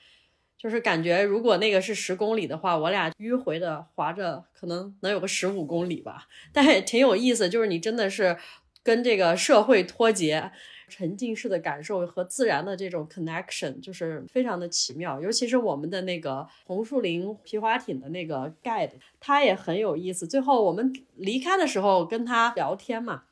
[0.60, 6.28] 就是感觉，如果那个是十公里的话，我俩迂回的划着，可能能有个十五公里吧。
[6.52, 8.36] 但也挺有意思，就是你真的是
[8.84, 10.52] 跟这个社会脱节，
[10.90, 15.22] 沉浸式的感受和自然的这种 connection，就是非常的奇妙。
[15.22, 18.92] 尤其是我们的那个红树林皮划艇的那个 guide，
[19.22, 20.28] 他也很有意思。
[20.28, 23.24] 最后我们离开的时候跟他聊天嘛，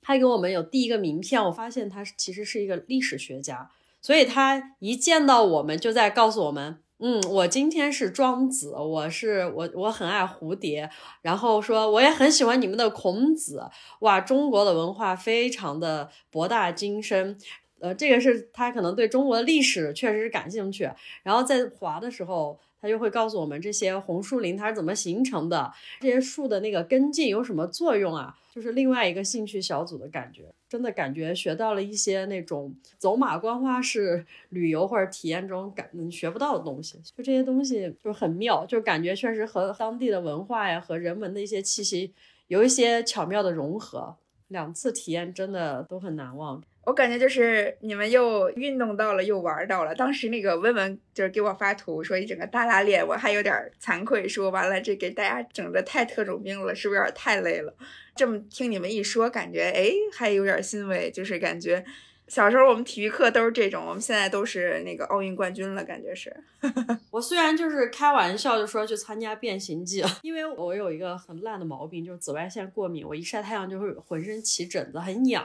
[0.00, 3.70] 他给我们有递一个名片，我发现他其实是一个历史学家。
[4.02, 10.90] 所以他一见到我们，就在告诉我们，嗯，我今天是庄子，我是我，我很爱蝴蝶，
[11.22, 13.62] 然后说我也很喜欢你们的孔子，
[14.00, 17.38] 哇，中国的文化非常的博大精深，
[17.82, 20.88] 呃，这个是他可能对中国的历史确实是感兴趣，
[21.22, 22.58] 然后在滑的时候。
[22.82, 28.36] 他就会告诉我们这些红树林它是怎么形成的，这些树的那个根茎有什么作用啊？
[28.52, 36.98] 就是另外一个兴趣小组的感觉，真的感觉学到了一些那种走马观花式旅游或者体验中感学不到的东西。
[37.16, 42.12] 就这些东西就很妙，就感觉确实和当地的文化呀和人文的一些气息
[42.48, 44.16] 有一些巧妙的融合。
[44.48, 46.60] 两次体验真的都很难忘。
[46.84, 49.94] 我感觉就是你们又运动到了，又玩到了。
[49.94, 57.72] 当时那个温文就是给我发图说一整个大拉练，我还有点惭愧，说完了这给大家整的太特种兵了，是不是有点太累了？
[58.16, 61.84] 这么听你们一说，感觉哎还有点欣慰，就是感觉
[62.28, 66.34] 小时候我们体育课都是这种，我们现在都是那个奥运冠军了，感觉是。
[67.10, 75.44] 我虽然就是开玩笑就说去参加变形计， 因为我有一个很烂的毛病，就是紫外线过敏，我一晒太阳就会浑身起疹子，很痒，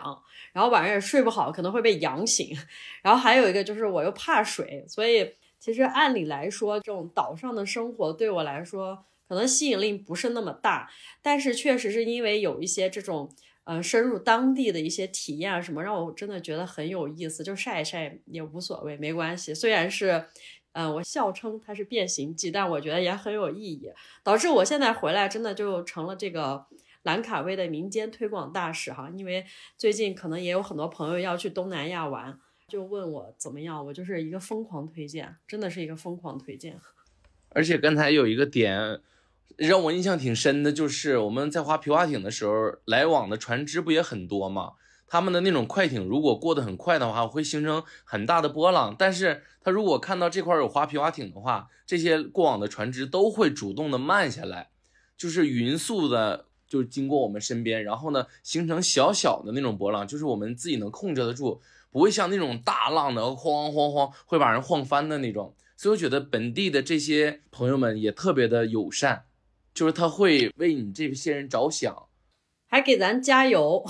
[0.53, 2.55] 然后晚上也睡不好，可能会被痒醒。
[3.01, 10.89] 然后还有一个就是我又怕水，所以其实按理来说，这种岛上的生活对我来说可能吸引力不是那么大，
[11.21, 13.29] 但是确实是因为有一些这种。
[13.69, 19.53] 嗯，深入当地的一些体验啊，什么让我真的觉得很有意思，就晒一晒也无所谓，没关系。
[19.53, 20.23] 虽然是，
[20.71, 23.91] 嗯，我笑称它是变形记，但我觉得也很有意义，
[24.23, 26.65] 导致我现在回来真的就成了这个
[27.03, 29.11] 兰卡威的民间推广大使哈。
[29.17, 36.79] 因为最近可能也有很多朋友要去东南亚玩，就问我怎么样，我就是一个疯狂推荐，真的是一个疯狂推荐。
[37.49, 39.01] 而且刚才有一个点。
[39.55, 42.53] 让我印象挺深的，就是我们在划皮划艇的时候，
[42.85, 44.73] 来往的船只不也很多吗？
[45.07, 48.93] 他们的那种快艇如果过得很快的话，会形成很大的波浪。
[48.99, 54.69] 但是他如果看到这块有划皮划艇的话，这些过往的船只都会主动的慢下来，
[55.17, 65.55] 就是匀速的，就是经过我们身边，然后呢，形成小小的那种波浪，就是我们自己能控制得住，不会像那种大浪的晃晃晃会把人晃翻的那种。
[65.77, 69.23] 所以我觉得本地的这些朋友们也特别的友善。
[69.77, 71.95] 就是他会为你这些人着想，
[72.67, 73.85] 还给咱加油，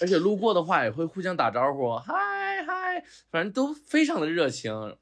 [0.00, 2.12] 而且路过的话也会互相打招呼，嗨
[2.66, 4.96] 嗨，反正都非常的热情。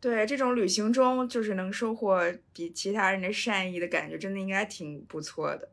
[0.00, 2.20] 对，这种旅行中就是能收获
[2.52, 5.68] 比其他人的善意的感觉，真的应该挺不错的。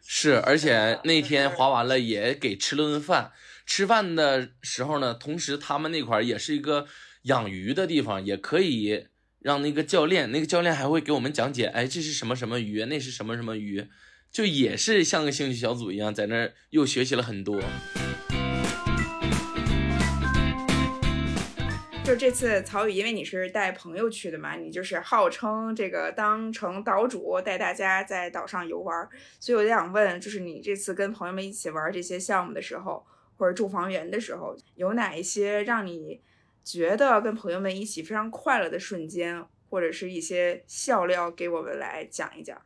[0.00, 3.32] 是，而且那天滑完了也给吃了顿饭，
[3.66, 6.86] 吃饭的时候呢，同时他们那块儿也是一个
[7.24, 9.08] 养鱼的地方，也可以。
[9.40, 13.86] 让那个教练，那个教练还会给我们讲解，哎，这是什么什么鱼，那是什么什么鱼，
[14.32, 17.60] 就也是像个兴趣小组一样，在那儿又学习了很多。
[22.04, 36.20] 就这次曹宇，因为你是带朋友去的嘛，你就是号称这个当成岛主，带大家在岛上游玩，所以我就想问，就是你这次跟朋友们一起玩这些项目的时候，或者住房源的时候，有哪一些让你？
[36.64, 42.60] 觉得跟朋友们一起非常快乐的瞬间，或者是一些笑料，给我们来讲一讲。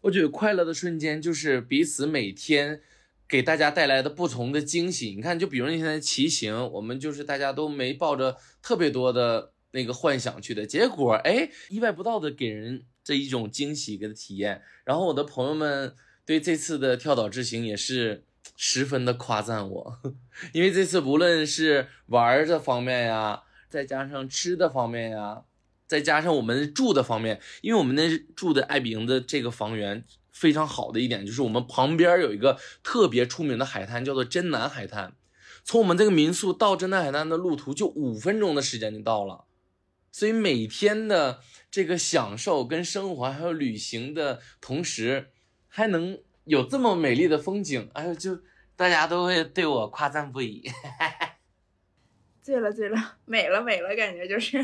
[0.00, 2.80] 我觉得快乐的瞬间就是彼此每天
[3.28, 5.14] 给大家带来的不同的惊喜。
[5.14, 14.62] 你看，就比如那天的骑行，我们就是大家都没抱着特别多的那个幻想去的，结果哎，意外不到的给人这一种惊喜跟体验。
[14.84, 15.94] 然后我的朋友们
[16.26, 18.24] 对这次的跳岛之行也是。
[18.56, 20.00] 十分的夸赞我，
[20.52, 25.42] 因为这次无论是玩的方面呀，再加上吃的方面呀，
[25.86, 35.14] 再加上我们住的方面，因为我们那住的爱比的这个房源非常好的一点，就是我们旁边有一个特别出名的海滩，叫做真南海滩。
[35.64, 39.44] 从我们这个民宿到真南海滩的路途就五分钟的时间就到了，
[40.12, 45.30] 所以每天的这个享受跟生活还有旅行的同时，
[45.68, 46.18] 还能。
[46.44, 48.38] 有这么美丽的风景，哎呦，就
[48.76, 50.62] 大家都会对我夸赞不已。
[52.42, 54.58] 醉了，醉了，美了，美了，感觉就是。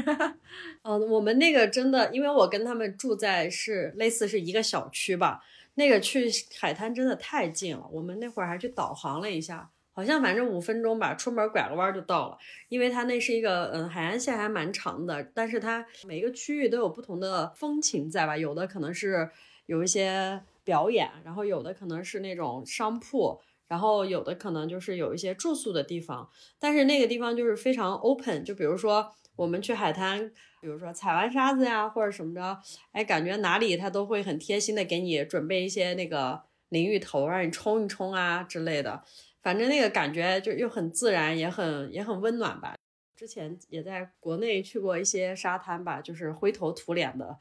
[0.82, 5.42] 嗯， 我们那个真的，因为我跟他们住在是类似是一个小区吧，
[5.76, 7.88] 那个去海滩真的太近了。
[7.90, 12.36] 我们那会儿还去导航了一下，好像反正五分钟吧，出门拐个弯就到了。
[12.68, 19.30] 因为它那是一个嗯海岸线还蛮长的，但是它每一个区域都有不同的风情在吧，有的可能是
[19.64, 20.42] 有一些。
[20.70, 26.30] 表演，然后有的可能是那种商铺，然后有的可能就是有一些住宿的地方，
[26.60, 30.30] 但是那个地方就是非常 open，就比如说我们去海滩，
[30.60, 32.56] 比如说踩完沙子呀或者什么着，
[32.92, 39.02] 哎，感觉哪里他都会很贴心的给你准备一些那个淋浴头让你冲一冲啊之类的，
[39.42, 42.76] 反正那个感觉就又很自然，也很也很温暖吧。
[43.16, 47.36] 之前也在国内去过一些沙滩吧，就是灰头土脸的。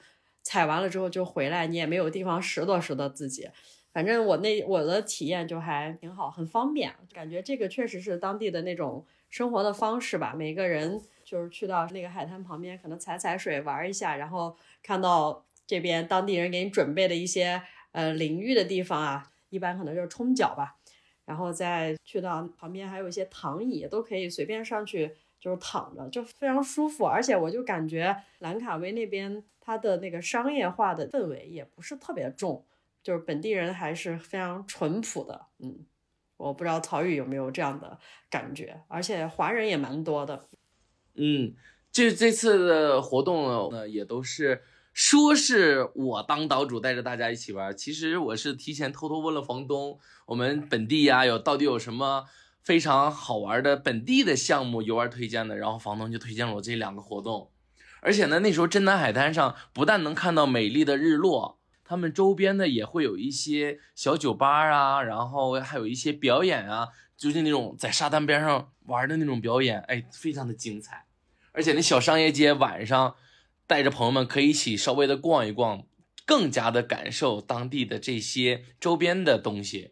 [0.49, 3.47] 踩完了之后就回来，你也没有地方拾掇拾掇自己。
[3.93, 6.91] 反正我那我的体验就还挺好，很方便。
[7.13, 10.33] 感觉这个确实是当地的那种生活的方式吧。
[10.35, 20.77] 每个人就是去到那个海滩旁边，可能踩踩水玩一下，然后看到这边当地人给你准备的一些呃淋浴的地方啊，一般可能就是冲脚吧。
[21.25, 27.05] 然后再去到旁边还有一些躺椅，都可以随便上去就是躺着，就非常舒服。
[27.05, 29.43] 而且我就感觉兰卡威那边。
[29.69, 32.65] 它的那个商业化的氛围也不是特别重，
[33.03, 35.45] 就是本地人还是非常淳朴的。
[35.60, 35.86] 嗯，
[36.38, 37.99] 我不知道曹宇有没有这样的
[38.32, 40.47] 感觉，而且华人也蛮多的。
[41.13, 41.53] 嗯，
[41.91, 52.25] 这这次的活动呢，也都是说是我当岛主带着大家一起玩，其实我是提前偷偷问了房东，我们本地呀有到底有什么。
[52.62, 57.51] 非常好玩的本地的项目游玩推荐的，然后房东就推荐了我这两个活动。
[58.01, 71.05] 而且呢，那时候真南海滩上不但能看到美丽的日落，他们周边呢也会有一些小酒吧啊，然后还有一些表演啊，就是那种在沙滩边上玩的那种表演，哎，非常的精彩。
[71.51, 73.15] 而且那小商业街晚上
[73.67, 75.83] 带着朋友们可以一起稍微的逛一逛，
[76.25, 79.91] 更加的感受当地的这些周边的东西。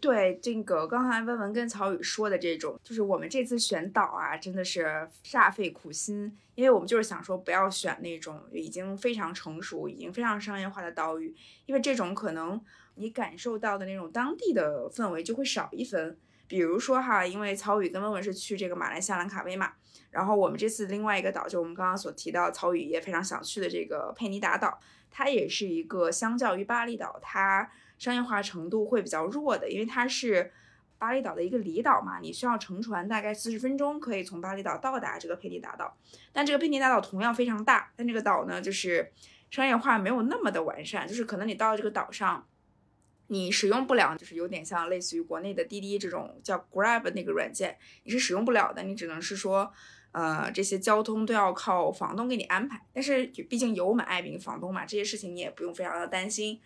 [0.00, 11.34] 对这个刚才温文跟曹宇说的这种，就是我们这次选岛啊，真的是煞费苦心，因为我们就是想说不要选那种已经非常成熟、已经非常商业化的岛屿，
[11.66, 12.60] 因为这种可能
[12.94, 16.16] 你感受到的那种当地的氛围就会少一分。
[16.46, 19.72] 比如说哈，因为曹宇跟温文是去这个马来西亚兰卡威嘛，
[20.10, 24.78] 然后我们这次另外一个岛，就我们刚刚所提到曹宇也非常想去的这个佩尼达岛，
[25.10, 27.68] 它也是一个相较于巴厘岛它。
[28.00, 30.50] 商业化程度会比较弱的，因为它是
[30.98, 35.96] 巴厘岛的一个离岛嘛，你需要乘船大概四十分钟可以从巴厘岛到达这个佩尼达岛。
[36.32, 39.12] 但这个佩尼达岛同样非常大，但这个岛呢就是
[39.50, 42.46] 商业化没有那么的完善，就是可能你到这个岛上，
[43.26, 49.70] 你使用不了，就是有点像类似于国内的滴滴这种叫 Grab 那个软件，你是使用不了的，你只能是说，
[50.12, 52.86] 呃，这些交通都要靠房东给你安排。
[52.94, 56.60] 但是毕竟有我们爱宾房东嘛，这些事情你也不用非常的担心。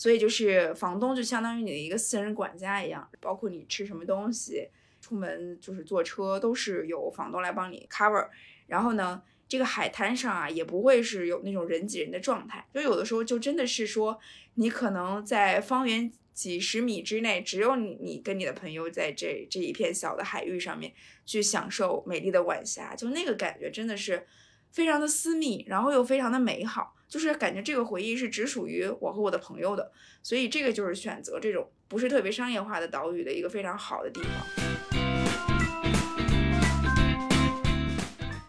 [0.00, 4.66] 所以就是房东就相当于你的一个私人管家一样，包括你吃什么东西、
[4.98, 8.26] 出门就是坐车都是由房东来帮你 cover。
[8.66, 14.18] 然后呢，这个海滩上啊也不会是有那种人挤人的状态，就有的时候就真的是说
[14.54, 20.94] 你可能在方圆几十米之内，只有你你跟你的朋友在这这一片小的海域上面
[21.26, 24.26] 去享受美丽的晚霞，就那个感觉真的是
[24.70, 26.94] 非常的私密，然后又非常的美好。
[27.08, 29.90] 就是感觉这个回忆是只属于我和我的朋友的，
[30.22, 34.30] 所以这个就是选择这种不是特别商业化的岛屿的一个非常好的地方。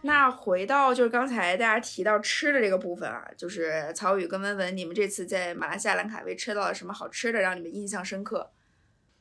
[0.04, 8.52] 那回到就是刚才大家提到吃的这个部分啊，就是曹宇跟文文，你们这次在马来西亚兰卡威吃到了什么好吃的，让你们印象深刻？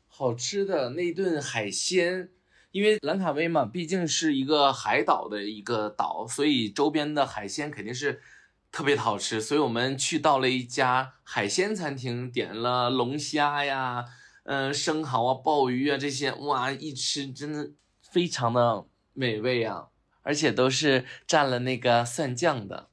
[0.07, 2.29] 好吃的那顿海鲜，
[2.73, 8.21] 因为兰卡威嘛，毕竟是一个海岛的一个岛，所以周边的海鲜肯定是。
[8.73, 14.05] 特别的好吃，所以我们去到了一家海鲜餐厅，点了龙虾呀，
[14.45, 19.89] 嗯，生蚝啊，鲍鱼啊这些，哇，一吃真的非常的美味啊，
[20.23, 22.91] 而且都是蘸了那个蒜酱的，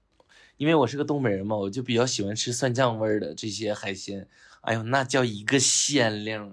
[0.58, 4.28] 因为我是个东北人嘛，我就比较喜欢吃蒜酱味儿的这些海鲜，
[4.62, 6.52] 哎呦，那叫一个鲜亮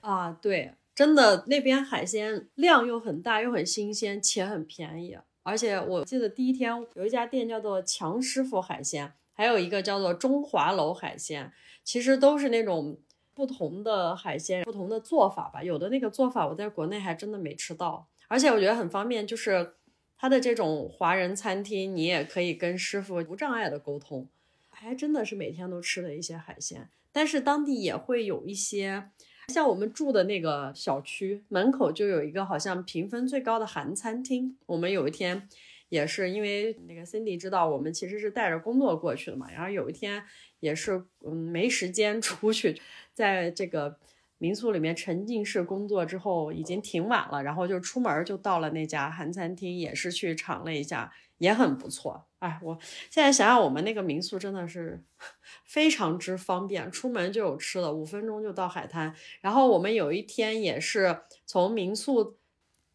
[0.00, 0.32] 啊！
[0.42, 5.16] 对，真的那边海鲜量又很大，又很新鲜，且很便宜。
[5.42, 11.50] 而且我记得第一天有一家店叫做强师傅海鲜，还有一个叫做中华楼海鲜，
[11.82, 12.98] 其实都是那种
[13.34, 15.62] 不同的海鲜，不同的做法吧。
[15.62, 19.74] 有的那个做法我在国内还真的没吃到，而且我觉得很方便，就是
[20.16, 24.28] 它的这种华人餐厅，你也可以跟师傅无障碍的沟通，
[24.68, 26.90] 还真的是每天都吃的一些海鲜。
[27.10, 29.10] 但是当地也会有一些。
[29.52, 34.56] 像我们住的那个小区门口就有一个好像评分最高的韩餐厅。
[34.64, 35.46] 我们有一天
[35.90, 40.24] 也是因为那个 Cindy 知道我们其实是带着工作过去的嘛，然后有一天
[40.60, 42.80] 也是嗯没时间 出去，
[43.12, 43.98] 在这个
[44.42, 52.26] 民宿里面沉浸式工作之后，已经挺晚了，然后就出门就到了那家韩餐厅，也是去尝了一下，也很不错。
[52.40, 52.76] 哎，我
[53.08, 55.00] 现在想想，我们那个民宿真的是
[55.64, 59.14] 非常之方便，出门就有吃的，五分钟就到海滩。
[59.40, 62.36] 然后我们有一天也是从民宿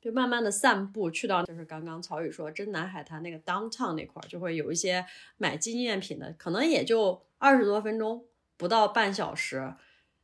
[0.01, 5.05] 就慢慢的散步，去到就是刚刚曹宇说真南海滩那个 downtown 那块儿，就会有一些
[5.37, 8.25] 买纪念品的，可能也就二十多分钟，
[8.57, 9.73] 不到半小时，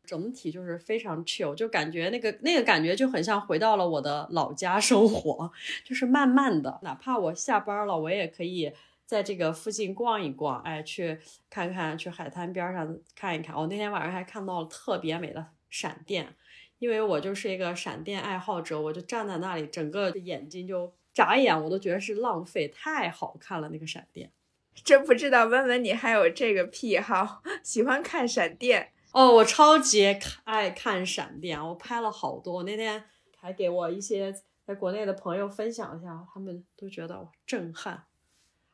[0.05, 5.51] 整体就是非常 chill，就感觉那个那个感觉就很像回到了我的老家生活，
[5.83, 8.73] 就是慢慢的，哪怕我下班了，我也可以。
[9.05, 13.55] 在这个附近逛一逛，哎，去看看，去海滩边上看一看。
[13.55, 16.33] 我那天晚上还看到了特别美的闪电，
[16.79, 24.31] 因为我就是一个闪电爱好者，我就站在那里，整个眼睛就眨眼，我都觉得是浪费，太好看了那个闪电。
[24.83, 32.63] 真不知道，问问你还有这个癖好，喜欢看闪电哦，我超级爱看闪电，我拍了好多。
[32.63, 33.03] 那天
[33.37, 34.33] 还给我一些
[34.65, 38.05] 在国内的朋友分享一下，他们都觉得震撼。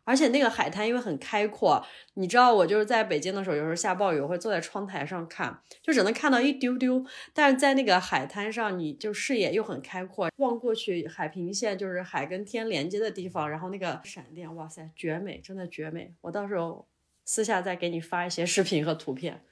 [0.05, 7.05] 而且那个海滩因为很开阔，你知道我就是在北京的时候，有时候下暴雨，我会坐在窗台上看，就只能看到一丢丢。
[7.33, 16.15] 但是在那个海滩上，你就视野又很开阔，望过去海平线就是海跟天连接的地方，然后那个闪电，哇塞，绝美，真的绝美。
[16.21, 16.87] 我到时候
[17.25, 19.43] 私下再给你发一些视频和图片。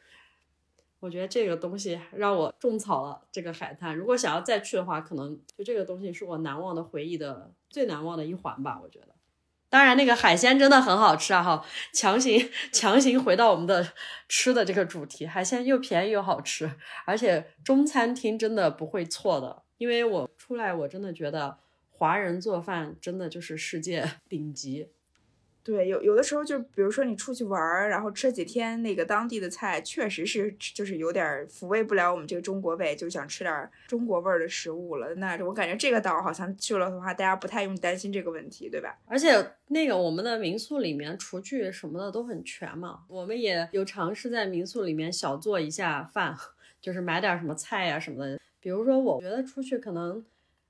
[1.00, 3.96] 我觉得这个东西让我种草了这个海滩。
[3.96, 8.80] 如果想要再去的话，可能就这个东西是我难忘的回忆的最难忘的一环吧。
[8.82, 9.10] 我觉得，
[9.70, 11.44] 当然那个海鲜真的很好吃啊！
[11.44, 13.94] 哈，强行强行回到我们的
[14.28, 16.72] 吃的这个主题，海鲜又便宜又好吃，
[17.06, 19.64] 而且中餐厅真的不会错的。
[19.78, 21.60] 因为我出来，我真的觉得
[21.92, 24.90] 华人做饭真的就是世界 顶级。
[25.68, 35.14] 对，有有的时候就比如说你出去玩儿，然后吃几天那个当地的菜，确实是就是有点抚慰不了我们这个中国胃，就想吃点中国味儿的食物了。
[35.16, 38.98] 那我感觉这个岛好像去了的话，大家不太用担心这个问题，对吧？
[39.08, 46.34] 而且那个我们的民宿里面厨具什么的都很全嘛，我们也有尝试在民宿里面小做一下饭，
[46.80, 48.40] 就是买点什么菜呀什么的。
[48.62, 50.24] 比如说，我觉得出去可能。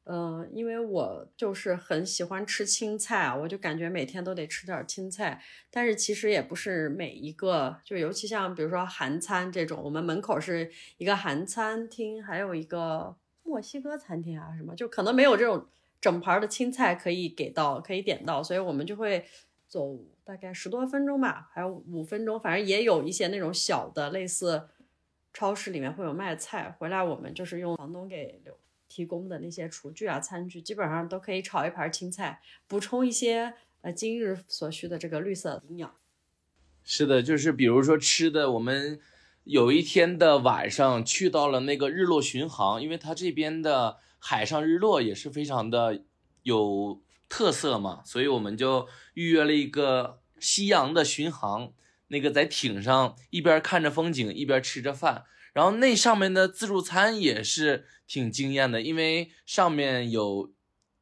[0.10, 5.41] 嗯，因为我就是很喜欢吃青菜啊，我就感觉每天都得吃点青菜。
[5.70, 15.68] 但是其实也不是每一个，就尤其像比如说韩餐这种，我们门口是一个韩餐厅，还有一个墨西哥餐厅啊什么，就可能没有这种
[15.99, 19.26] 整盘的青菜可以给到，可以点到，所以我们就会
[19.68, 24.70] 走大概十多分钟吧，还有五分钟，反正也有一些那种小的类似
[25.34, 28.58] 超市里面会有卖菜，回来我们就是用房东给留。
[28.97, 35.93] 提供的那些厨具啊、餐具，基本上都可以炒一盘青菜，补充一些呃今日所需的这个绿色营养。
[36.83, 38.99] 是的，就是比如说吃的，我们
[39.43, 46.01] 有一天的晚上去到了那个日落巡航，因为它这边的海上日落也是非常的
[46.41, 51.71] 有特色嘛，所以我们就预约了一个夕阳的巡航，
[52.07, 55.25] 那个在艇上一边看着风景，一边吃着饭。
[55.53, 60.53] 然后那上面的自助餐也是挺惊艳的，因为上面有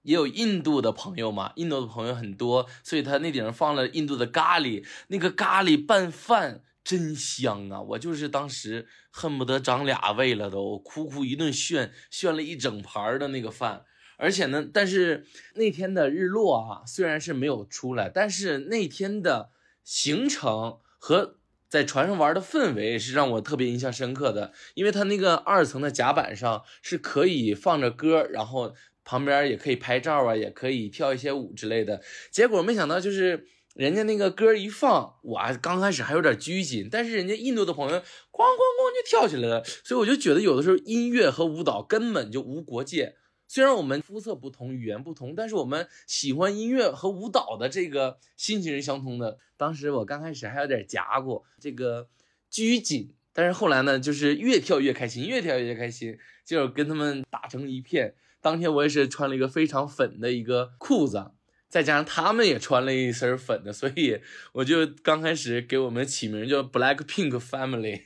[0.04, 7.82] 也有印度的朋友嘛，印度的朋友很多，所以他那顶上放了印度的咖喱，那个咖喱拌饭真香啊！
[7.82, 13.84] 我就是当时恨不得长俩胃了都，苦苦一顿炫炫了一整盘的那个饭，
[14.18, 15.26] 而且呢，但是
[15.56, 19.50] 那天的日落啊，虽然是没有出来，但是那天的
[19.84, 21.40] 行程和。
[21.70, 32.02] 在船上玩的氛围是让我特别印象深刻的，因为它那个二层的甲板上是可以放着歌，然后旁边也可以拍照啊，也可以跳一些舞之类的。
[32.32, 43.16] 结果没想到就是人家那个歌一放，我刚开始还有点拘谨，但是人家印度的朋友咣咣咣就跳起来了，所以我就觉得有的时候音乐和舞蹈根本就无国界。
[43.48, 49.38] 虽然我们肤色不同，语言不同，但是我们喜欢音乐和舞蹈的这个心情是相通的。
[49.58, 52.10] 当时我刚开始还有点夹过这个
[52.50, 58.16] 拘谨，但是后来呢，就是越跳越开心，越跳越开心，就跟他们打成一片。
[58.42, 61.32] 当天我也是穿了一个非常粉的一个裤子，
[61.70, 64.20] 再加上他们也穿了一身粉的，所以
[64.54, 68.02] 我就刚开始给我们起名叫 Black Pink Family。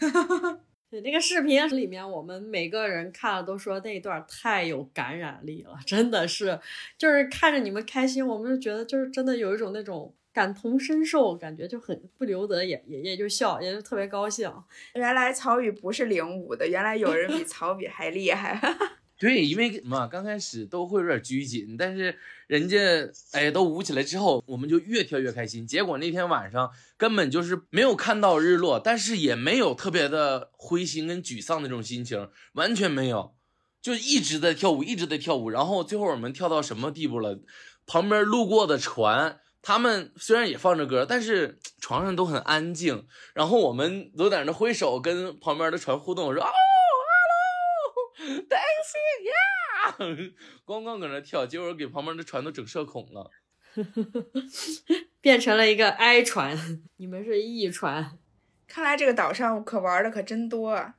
[1.00, 6.58] 那个视频里面，我们每个人看了都说那一段太有感染力了，真的是，
[6.98, 14.52] 就是看着你们开心，我们就觉得就是真的有一种那种感同身受，感觉就很不由得也也也就笑，也就特别高兴。
[14.94, 18.60] 原来曹宇不是领舞的，原来有人比曹宇还厉害。
[19.16, 20.08] 对，因为嘛？
[20.08, 22.76] 刚开始都会有点拘谨，但是人家
[23.30, 25.64] 哎都舞起来之后，我们就越跳越开心。
[25.64, 33.34] 结果那天晚上根本就是没有看到日落，但是也没有特别的灰心跟沮丧那种心情，完全没有，
[33.80, 35.48] 就一直在跳舞，一直在跳舞。
[35.48, 37.38] 然后最后我们跳到什么地步了？
[37.86, 43.06] 旁边路过的船，他们虽然也放着歌，但是床上都很安静。
[43.32, 46.50] 然后我们都在那挥手跟旁边的船互动，我说啊。
[48.16, 48.63] dancing
[49.98, 50.32] yeah，
[50.64, 53.30] 光光搁那跳，结果给旁边的船都整社恐了，
[55.20, 58.18] 变成了一个 I 船，你们是 E 船。
[58.66, 60.70] 看来这个岛上可玩的可真多。
[60.70, 60.94] 啊。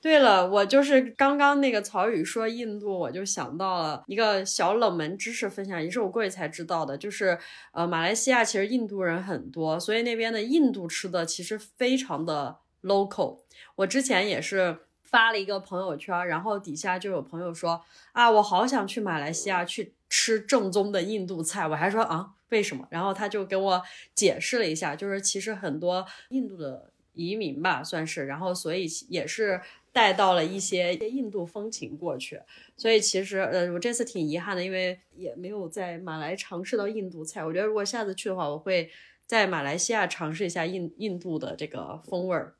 [0.00, 7.36] 对了，我就是刚刚那个曹宇说印度，我就想到了一个小冷门知识分享，也是我过去才知道的，就是
[7.72, 13.40] 呃，马来西亚其实印度人很多，所以那边的印度吃的其实非常的 local。
[13.76, 14.78] 我之前也是。
[15.06, 17.80] 发了一个朋友圈，然后底下就有朋友说
[18.12, 21.66] 啊，我好想去马来西亚去吃正宗的印度菜。
[21.68, 22.86] 我还说啊，为什么？
[22.90, 23.82] 然后他就给我
[24.14, 29.60] 解释了一下，就是其实很多印度的移民吧，算是，然后所以也是
[29.92, 32.40] 带到了一些印度风情过去。
[32.76, 37.44] 所以其实呃，我这次挺遗憾的，因为也没有在马来尝试到印度菜。
[37.44, 38.90] 我觉得如果下次去的话，我会
[39.24, 42.54] 在马来西亚尝试一下印印度的这个风味儿。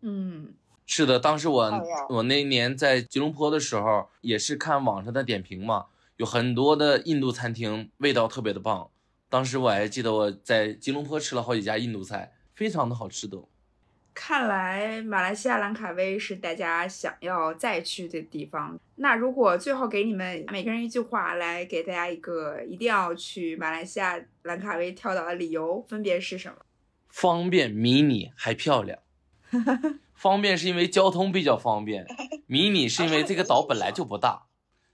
[0.00, 0.54] 嗯。
[0.86, 1.72] 是的，当时我
[2.10, 5.86] 我那年在吉隆坡的时候，也是看网上的点评嘛，
[6.18, 8.90] 有很多的印度餐厅，味道特别的棒。
[9.30, 13.38] 当时我还记得我在吉隆坡吃了好几家印度菜，非常的好吃的。
[14.12, 18.78] 看来马来西亚兰卡威是大家想要再去的地方。
[18.94, 26.58] 那如果最后给你们每个人一句话，来给大家一个一定要去马来西亚兰卡威跳岛的理由，分别是什么？
[27.08, 28.98] 方便、迷你还漂亮。
[30.14, 32.06] 方便是因为交通比较方便，
[32.46, 34.46] 迷你是因为这个岛本来就不大，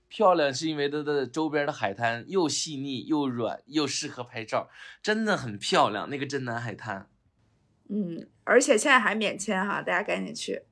[0.09, 4.68] 漂亮是因为它的周边的海滩又细腻又软又适合拍照，
[5.03, 6.09] 真的很漂亮。
[6.11, 7.09] 那个真南海滩，
[7.89, 10.62] 嗯，而且现在还免签哈，大家赶紧去。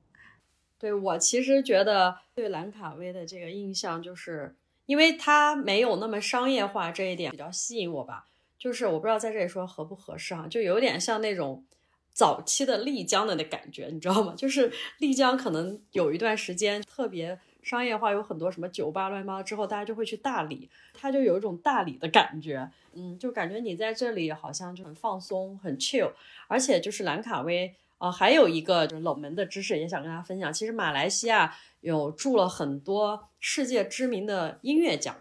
[0.77, 8.25] 对我其实觉得对兰卡威的这个印象，就是因为它没有那么商业化，这一点比较吸引我吧。
[8.57, 11.63] 就是我不知道在这里说合不合适啊，就有点像那种。
[12.19, 14.33] 早期的丽江的那感觉，你知道吗？
[14.35, 26.11] 就是丽江可能有一段时间特别商业化，有很多什么酒吧乱七八糟，之后大家就会去大理，它就有一种大理的感觉，嗯，就感觉你在这里好像就很放松，很 chill。
[26.49, 35.15] 而且就是兰卡威，呃，还有一个就是冷门的知识也想跟大家分享，其实马来西亚有住了很多世界知名的音乐奖。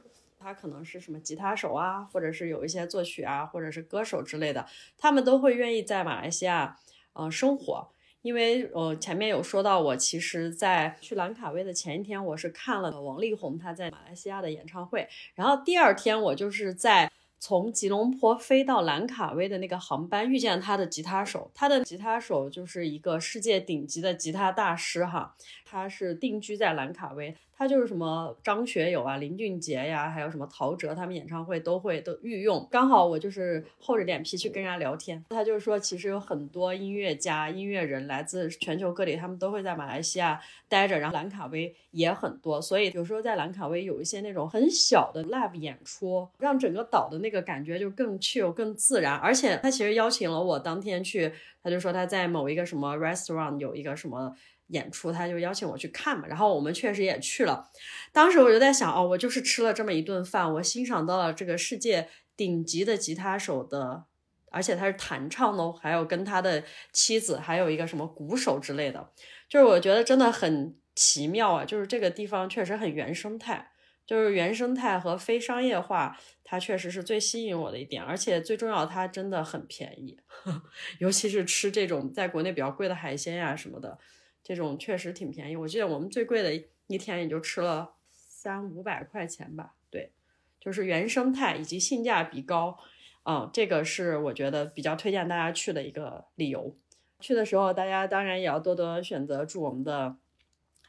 [0.48, 6.78] 他可能是什么吉他手啊，或者是有一些作曲啊，或者是歌手之类的，他们都会愿意在马来西亚，
[7.12, 7.90] 呃，生活。
[8.22, 25.34] 因为呃前面有说到，我其实在去兰卡威的前一天，我是看了王力宏他在马来西亚的演唱会，然后第二天我就是在从吉隆坡飞到兰卡威的那个航班遇见他的吉他手，他的吉他手就是一个世界顶级的吉他大师哈，
[25.64, 27.34] 他是定居在兰卡威。
[27.60, 32.64] 他就是什么张学友啊、林俊杰呀，还有什么陶喆，他们演唱会都会都御用。
[32.70, 49.14] 刚好我就是厚着脸皮去跟人家聊天，他就是说，其实有很多音乐家、音乐人来自全球各地，他们都会在马来西亚待着，然后兰卡威也很多，所以有时候在兰卡威有一些那种很小的 live 演出，让整个岛的那这个感觉就更 chill、更自然。
[49.16, 51.30] 而且他其实邀请了我当天去，
[51.62, 54.34] 他就说他在某一个什么 restaurant 有一个什么。
[54.68, 57.70] 演出，他就邀请我去看嘛，然后我们确实也去了。
[58.12, 62.06] 当时我就在想，哦，我就是吃了这么一顿饭，我欣赏到了这个世界
[62.36, 64.04] 顶级的吉他手的，
[64.50, 66.62] 而且他是弹唱的，还有跟他的
[66.92, 69.08] 妻子，还有一个什么鼓手之类的，
[69.48, 71.64] 就是我觉得真的很奇妙啊！
[71.64, 73.70] 就是这个地方确实很原生态，
[74.08, 80.18] 就是原生态和非商业化，它确实是最吸引我的一点，而且最重要，它真的很便宜，
[80.98, 83.98] 尤其是吃这种在国内比较贵的海鲜呀什么的。
[84.42, 89.74] 这种确实挺便宜，我记得我们最贵的一天也就吃了三五百块钱吧。
[89.90, 90.10] 对，
[90.58, 92.78] 就是原生态以及性价比高，
[93.24, 96.74] 嗯，这个是我觉得比较推荐大家去的一个理由。
[97.20, 100.16] 去的时候，大家当然也要多多选择住我们的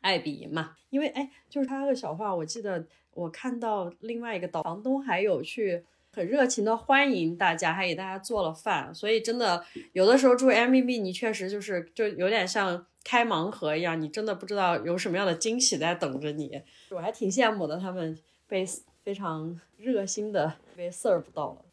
[0.02, 5.84] 爱比嘛，因为哎，就是他的小话，我记得我看到另外一个导房东还有去。
[6.12, 16.60] 很热情的欢迎大家，还给大家做了饭，所以真的有的时候住 M B B，你确实就是就有点像开盲盒一样，你真的不知道有什么样的惊喜在等着你。
[16.89, 18.66] 我还挺羡慕的，他们被
[19.04, 21.66] 非常热心的被 serve 到了。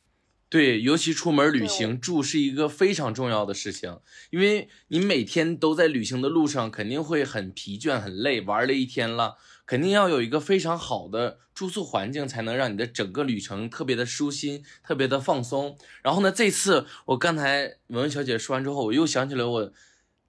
[0.49, 3.99] 对，尤其出门旅行住是一个非常重要的事情，
[4.31, 9.37] 因为你每天都在旅行的路上，肯定会很疲倦、很累，玩了一天了。
[9.67, 15.77] 肯定要有一个非常好的住宿环境，才能让你的整个旅程特别的舒心，特别的放松。
[16.05, 19.73] 然后呢，这次我刚才文文小姐说完之后，我又想起来，我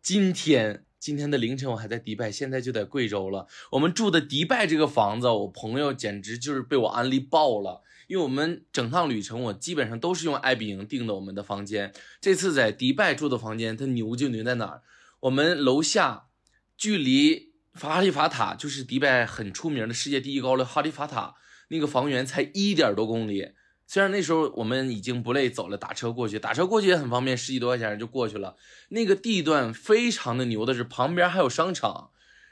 [0.01, 3.45] 今天今天的凌晨我还在迪拜，现在就在贵州了。
[3.74, 7.84] 我们住的迪拜这个房子，我朋友简直就是被我安利爆了。
[8.08, 11.93] 因为我们整趟旅程，我基本上都是用爱彼迎订的我们的房间。
[12.20, 14.82] 这次在迪拜住的房间，它牛就牛在哪儿？
[15.22, 16.28] 我们楼下
[16.76, 17.47] 距离。
[17.80, 21.36] 哈利法塔就是迪拜很出名的世界第一高楼哈利法塔，
[21.68, 23.51] 那个房源才一点多公里。
[23.86, 28.55] 虽然那时候我们已经不累，走了打车过去，打车过去也很方便，十几多块钱就过去了。
[28.89, 32.10] 那个地段非常的牛的是旁边还有商场，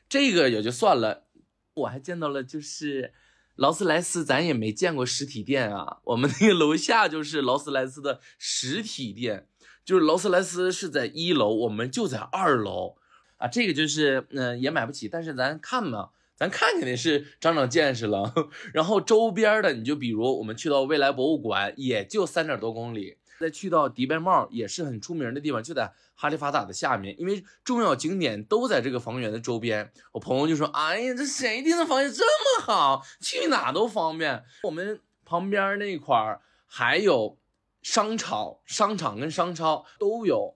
[0.08, 1.26] 这个也就算了。
[1.74, 3.12] 我还见到了就是
[3.56, 5.98] 劳斯莱斯，咱也没见过实体店啊。
[6.06, 9.48] 我们那个楼下就是劳斯莱斯的实体店，
[9.84, 12.96] 就是劳斯莱斯是在一楼，我们就在二楼。
[13.38, 18.34] 啊，这个就是，嗯，也买不起，但是咱看嘛，咱看肯定是长长见识了。
[18.74, 27.16] 然后周边的，你就比如我们去到未来博物馆，也就三点多公里；再去到迪拜帽，也是很出名的地方，就在哈利法塔的下面。
[27.20, 29.92] 因为重要景点都在这个房源的周边。
[30.12, 37.38] 我朋友就说：“哎呀，这谁订的房源这么好，去哪都方便。”我们旁边那块儿还有
[37.82, 40.56] 商场，商场跟商超都有。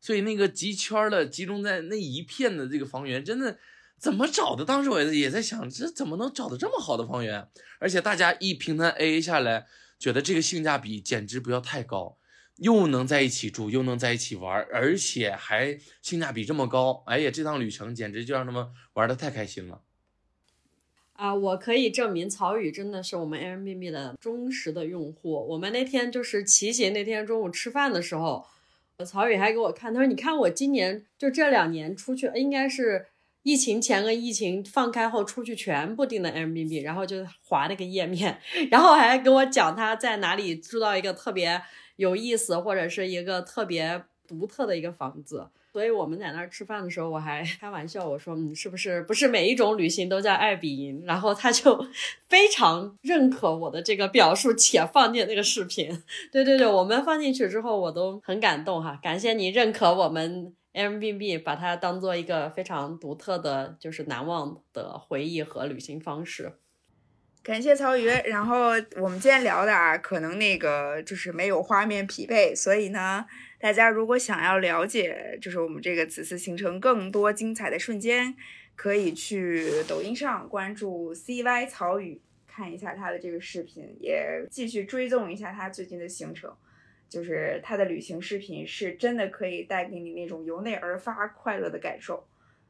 [0.00, 3.58] 所以那个集圈的集中在那一片的这个房源，真的
[3.98, 4.64] 怎么找的？
[4.64, 7.48] 当时我也在想，这怎么能找的这么好的房源？
[7.80, 9.66] 而且大家一平摊 AA 下来，
[9.98, 12.17] 觉得这个性价比简直不要太高。
[12.58, 19.80] 又能在一起住，又能在一起玩，而且还性价比这么高，哎呀，这趟旅程简直就让他们玩的太开心了。
[21.14, 25.32] 啊，我可以证明曹宇真的是我们 Airbnb 的忠实的用户。
[25.48, 28.46] 我们那天就是骑行那天中午吃饭的时候，
[29.04, 33.06] 曹宇还给我看，他说：“你看我今年就这两年出去，应该是
[33.42, 38.40] 疫情前跟疫情放开后出去全部订的 Airbnb，然后就划那个页面，
[38.70, 41.60] 然后还跟我讲他在哪里住到一个特别
[41.98, 51.86] 有意思或者是一个特别独特的一个房子。”所以我们在那儿吃饭的时候，我还开玩笑我说：“嗯，是不是不是每一种旅行都叫爱比营？”然后他就
[52.26, 56.02] 非常认可我的这个表述，且放进那个视频。
[56.32, 66.54] 对对对，我们放进去之后，我都很感动哈，感谢你认可我们 M B B，把它当做一个非常独特的，就是难忘的回忆和旅行方式。
[67.48, 68.06] 感谢曹宇。
[68.26, 73.24] 然后我们今天聊的啊，可能那个就是没有画面匹配，所以呢。
[73.58, 78.36] 大家如果想要了解，就是我们这个此次行程更多精彩的瞬间，
[78.76, 86.54] 可以去抖音上关注 CY 曹宇，看一下他的这个视频，也继续追踪一下他最近的行程。
[87.08, 92.28] 就是他的旅行视频是真的可以带给你那种由内而发快乐的感受，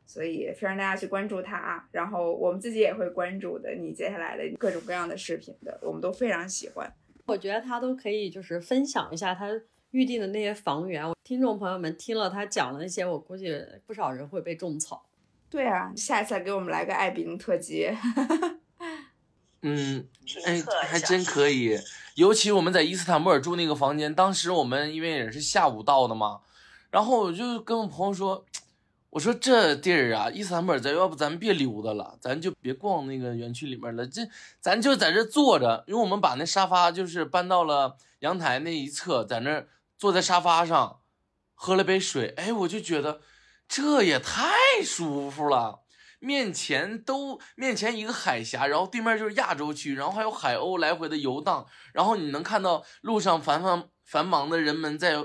[0.09, 1.85] 所以非常大家去关注他啊。
[1.93, 6.93] 然后我们自己也会关注的，你接下来的各种各样的视频的，我们都非常喜欢。
[7.27, 9.49] 我觉得他都可以就是分享一下他。
[9.93, 13.51] 预定的那些房源，听众朋友们听了他讲的那些，我估计
[13.87, 15.09] 不少人会被种草。
[15.49, 17.89] 对啊，下次给我们来个爱宾特辑。
[19.65, 20.07] 嗯，
[20.45, 21.79] 哎，还真可以。
[22.17, 26.41] 尤其我们在伊斯坦布尔住那个房间，当时我们因为也是下午到的嘛，
[26.91, 28.45] 然后我就跟我朋友说，
[29.11, 34.23] 我说这地儿啊，伊斯坦布尔，咱要不咱别溜达了，咱就别逛那个园区里面了，这
[34.61, 39.65] 咱就在这坐着，因为我们把那沙发就是搬到了阳台那一侧，在那。
[40.01, 41.01] 坐在沙发上，
[41.55, 43.21] 喝了杯水，哎，我就觉得
[43.67, 44.55] 这也太
[44.85, 45.81] 舒服了。
[46.21, 55.17] 面前都面前一个海峡，然后对面就是亚洲区，然后还有海鸥来回的游荡，然后你能看到路上繁繁繁忙的人们在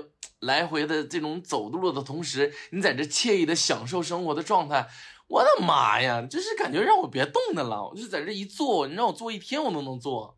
[0.44, 4.86] 来回的这种走路的同时，你在这惬意的享受生活的状态。
[5.26, 10.36] 我的妈呀，就是感觉让我别动弹了，我就在这一坐，你让我坐一天我都能坐。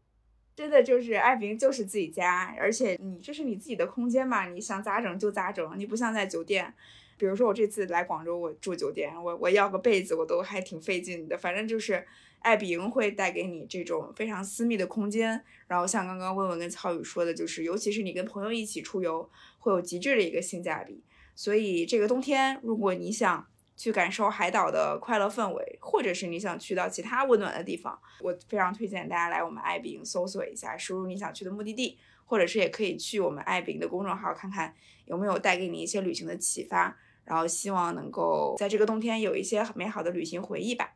[0.54, 6.72] 真的就是爱宾就是自己家，而且你这是你自己的空间嘛，你想咋整就咋整，你不像在酒店。
[7.18, 11.36] 比如说我这次来广州，我住酒店，我我要个被子我都还挺费劲的。
[11.36, 12.06] 反正就是
[12.46, 19.28] 爱彼迎会带给你这种非常私密的空间，然后像刚刚问问跟曹宇说的，就是尤其是你跟朋友一起出游，
[19.58, 21.02] 会有极致的一个性价比。
[21.34, 23.46] 所以这个冬天，如果你想。
[23.78, 34.74] 去感受海岛的快乐氛围，或者是你想去到其他温暖的地方，我非常推荐大家来我们爱彼迎搜索一下，输入你想去的目的地，或者是也可以去我们爱彼迎的公众号看看
[35.04, 40.94] 有没有带给你一些旅行的启发，然后希望能够在这个冬天有一些美好的旅行回忆吧。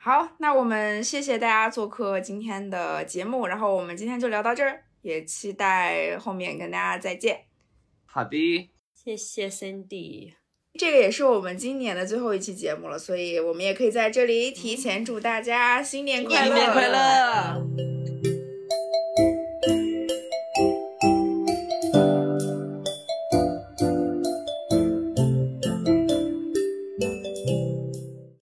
[0.00, 7.40] 好，那我们谢谢大家做客今天的节目，然后我们今天就聊到这儿，也期待后面跟大家再见。
[8.06, 10.34] 好的，谢谢 Cindy。
[10.78, 16.54] 这个也是我们今年的最后一期节目了，所以我们也可以在这里提前祝大家新年快乐！
[16.54, 17.97] 新年快乐！